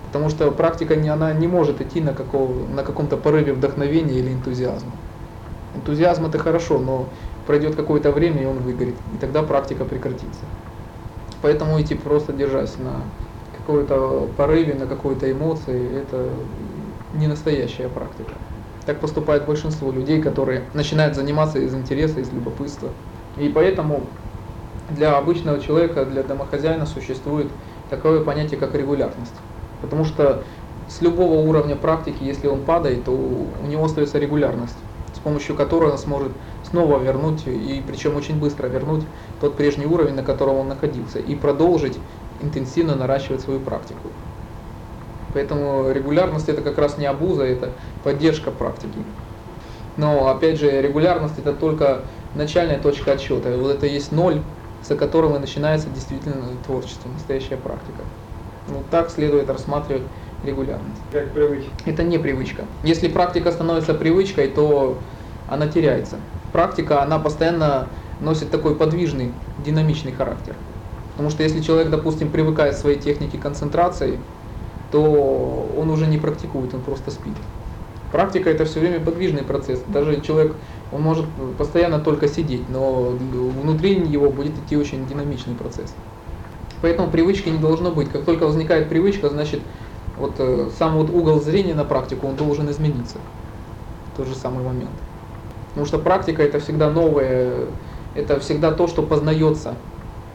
Потому 0.07 0.29
что 0.29 0.49
практика 0.49 0.95
не, 0.95 1.09
она 1.09 1.31
не 1.31 1.45
может 1.45 1.79
идти 1.79 2.01
на, 2.01 2.15
какого, 2.15 2.67
на 2.69 2.81
каком-то 2.81 3.17
порыве 3.17 3.53
вдохновения 3.53 4.17
или 4.17 4.33
энтузиазма. 4.33 4.93
Энтузиазм 5.75 6.25
это 6.25 6.37
хорошо, 6.37 6.79
но 6.79 7.07
пройдет 7.47 7.75
какое-то 7.75 8.11
время 8.11 8.41
и 8.43 8.45
он 8.45 8.59
выгорит, 8.59 8.95
и 9.13 9.17
тогда 9.17 9.43
практика 9.43 9.85
прекратится. 9.85 10.45
Поэтому 11.41 11.79
идти 11.81 11.95
просто 11.95 12.31
держась 12.31 12.77
на 12.77 13.01
какой-то 13.57 14.27
порыве, 14.37 14.73
на 14.75 14.87
какой-то 14.87 15.31
эмоции, 15.31 15.97
это 16.01 16.29
не 17.15 17.27
настоящая 17.27 17.89
практика. 17.89 18.31
Так 18.85 18.99
поступает 18.99 19.45
большинство 19.45 19.91
людей, 19.91 20.21
которые 20.21 20.63
начинают 20.73 21.15
заниматься 21.15 21.59
из 21.59 21.73
интереса, 21.73 22.19
из 22.19 22.31
любопытства. 22.31 22.89
И 23.37 23.49
поэтому 23.49 24.01
для 24.89 25.17
обычного 25.17 25.59
человека, 25.59 26.05
для 26.05 26.23
домохозяина 26.23 26.85
существует 26.85 27.47
такое 27.89 28.23
понятие, 28.23 28.59
как 28.59 28.75
регулярность. 28.75 29.33
Потому 29.81 30.03
что 30.05 30.43
с 30.89 31.01
любого 31.01 31.47
уровня 31.47 31.75
практики, 31.75 32.23
если 32.23 32.47
он 32.47 32.61
падает, 32.61 33.05
то 33.05 33.11
у 33.11 33.67
него 33.67 33.85
остается 33.85 34.19
регулярность, 34.19 34.77
помощью 35.23 35.55
которой 35.55 35.91
он 35.91 35.97
сможет 35.97 36.31
снова 36.69 36.99
вернуть, 36.99 37.47
и 37.47 37.83
причем 37.87 38.15
очень 38.15 38.39
быстро 38.39 38.67
вернуть 38.67 39.03
тот 39.41 39.55
прежний 39.55 39.85
уровень, 39.85 40.15
на 40.15 40.23
котором 40.23 40.57
он 40.57 40.67
находился, 40.67 41.19
и 41.19 41.35
продолжить 41.35 41.97
интенсивно 42.41 42.95
наращивать 42.95 43.41
свою 43.41 43.59
практику. 43.59 44.09
Поэтому 45.33 45.91
регулярность 45.91 46.49
это 46.49 46.61
как 46.61 46.77
раз 46.77 46.97
не 46.97 47.05
обуза, 47.05 47.43
это 47.43 47.71
поддержка 48.03 48.51
практики. 48.51 48.99
Но 49.97 50.29
опять 50.29 50.59
же, 50.59 50.81
регулярность 50.81 51.37
это 51.39 51.53
только 51.53 52.01
начальная 52.35 52.79
точка 52.79 53.13
отсчета. 53.13 53.55
Вот 53.57 53.71
это 53.71 53.85
есть 53.85 54.11
ноль, 54.11 54.41
за 54.83 54.95
которым 54.95 55.35
и 55.35 55.39
начинается 55.39 55.89
действительно 55.89 56.45
творчество, 56.65 57.09
настоящая 57.09 57.57
практика. 57.57 58.01
Ну, 58.67 58.83
так 58.91 59.09
следует 59.09 59.49
рассматривать 59.49 60.03
регулярность. 60.43 61.01
Как 61.11 61.31
привычка. 61.31 61.71
Это 61.85 62.03
не 62.03 62.17
привычка. 62.17 62.65
Если 62.83 63.07
практика 63.07 63.51
становится 63.51 63.93
привычкой, 63.93 64.47
то 64.47 64.97
она 65.47 65.67
теряется. 65.67 66.17
Практика, 66.51 67.01
она 67.01 67.19
постоянно 67.19 67.87
носит 68.19 68.51
такой 68.51 68.75
подвижный, 68.75 69.31
динамичный 69.65 70.11
характер. 70.11 70.55
Потому 71.11 71.29
что 71.29 71.43
если 71.43 71.61
человек, 71.61 71.89
допустим, 71.89 72.29
привыкает 72.29 72.75
к 72.75 72.77
своей 72.77 72.99
технике 72.99 73.37
концентрации, 73.37 74.19
то 74.91 75.69
он 75.77 75.89
уже 75.89 76.07
не 76.07 76.17
практикует, 76.17 76.73
он 76.73 76.81
просто 76.81 77.11
спит. 77.11 77.33
Практика 78.11 78.49
это 78.49 78.65
все 78.65 78.79
время 78.79 78.99
подвижный 78.99 79.43
процесс. 79.43 79.81
Даже 79.87 80.21
человек, 80.21 80.55
он 80.91 81.01
может 81.01 81.25
постоянно 81.57 81.99
только 81.99 82.27
сидеть, 82.27 82.69
но 82.69 83.09
внутри 83.09 83.95
его 83.95 84.29
будет 84.29 84.53
идти 84.59 84.77
очень 84.77 85.07
динамичный 85.07 85.55
процесс. 85.55 85.93
Поэтому 86.81 87.09
привычки 87.09 87.49
не 87.49 87.57
должно 87.57 87.91
быть. 87.91 88.09
Как 88.09 88.25
только 88.25 88.45
возникает 88.45 88.89
привычка, 88.89 89.29
значит, 89.29 89.61
вот 90.17 90.33
э, 90.37 90.69
сам 90.77 90.97
вот 90.97 91.09
угол 91.09 91.41
зрения 91.41 91.73
на 91.73 91.85
практику, 91.85 92.27
он 92.27 92.35
должен 92.35 92.69
измениться. 92.69 93.17
Тот 94.15 94.27
же 94.27 94.35
самый 94.35 94.63
момент. 94.63 94.91
Потому 95.73 95.85
что 95.85 95.99
практика 95.99 96.43
это 96.43 96.59
всегда 96.59 96.89
новое, 96.89 97.65
это 98.15 98.39
всегда 98.39 98.71
то, 98.71 98.87
что 98.87 99.01
познается. 99.01 99.75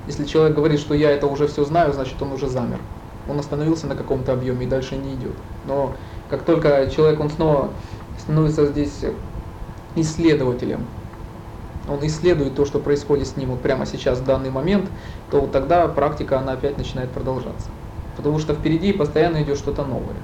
Если 0.06 0.24
человек 0.24 0.56
говорит, 0.56 0.80
что 0.80 0.94
я 0.94 1.10
это 1.10 1.26
уже 1.26 1.46
все 1.46 1.64
знаю, 1.64 1.92
значит 1.92 2.20
он 2.20 2.32
уже 2.32 2.48
замер 2.48 2.78
он 3.28 3.38
остановился 3.38 3.86
на 3.86 3.94
каком-то 3.94 4.32
объеме 4.32 4.66
и 4.66 4.68
дальше 4.68 4.96
не 4.96 5.14
идет. 5.14 5.34
Но 5.66 5.94
как 6.30 6.42
только 6.42 6.90
человек, 6.90 7.20
он 7.20 7.30
снова 7.30 7.70
становится 8.18 8.66
здесь 8.66 9.04
исследователем, 9.94 10.86
он 11.88 11.98
исследует 12.06 12.54
то, 12.54 12.64
что 12.64 12.78
происходит 12.78 13.28
с 13.28 13.36
ним 13.36 13.50
вот 13.50 13.60
прямо 13.60 13.86
сейчас, 13.86 14.18
в 14.18 14.24
данный 14.24 14.50
момент, 14.50 14.90
то 15.30 15.40
вот 15.40 15.52
тогда 15.52 15.88
практика, 15.88 16.38
она 16.38 16.52
опять 16.52 16.76
начинает 16.76 17.10
продолжаться. 17.10 17.68
Потому 18.16 18.38
что 18.38 18.54
впереди 18.54 18.92
постоянно 18.92 19.42
идет 19.42 19.58
что-то 19.58 19.84
новое. 19.84 20.16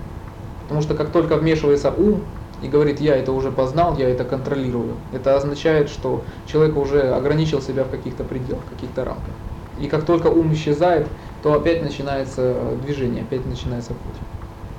Потому 0.62 0.82
что 0.82 0.94
как 0.94 1.10
только 1.10 1.36
вмешивается 1.36 1.90
ум 1.90 2.22
и 2.64 2.68
говорит, 2.68 2.98
я 3.00 3.14
это 3.16 3.32
уже 3.32 3.52
познал, 3.52 3.98
я 3.98 4.08
это 4.08 4.24
контролирую, 4.24 4.96
это 5.10 5.36
означает, 5.36 5.90
что 5.90 6.24
человек 6.46 6.76
уже 6.78 7.02
ограничил 7.14 7.60
себя 7.60 7.84
в 7.84 7.90
каких-то 7.90 8.24
пределах, 8.24 8.64
в 8.64 8.68
каких-то 8.68 9.04
рамках. 9.04 9.34
И 9.76 9.86
как 9.88 10.06
только 10.06 10.28
ум 10.28 10.52
исчезает, 10.54 11.08
то 11.42 11.52
опять 11.52 11.82
начинается 11.82 12.76
движение, 12.80 13.24
опять 13.24 13.44
начинается 13.44 13.94
путь. 13.94 14.22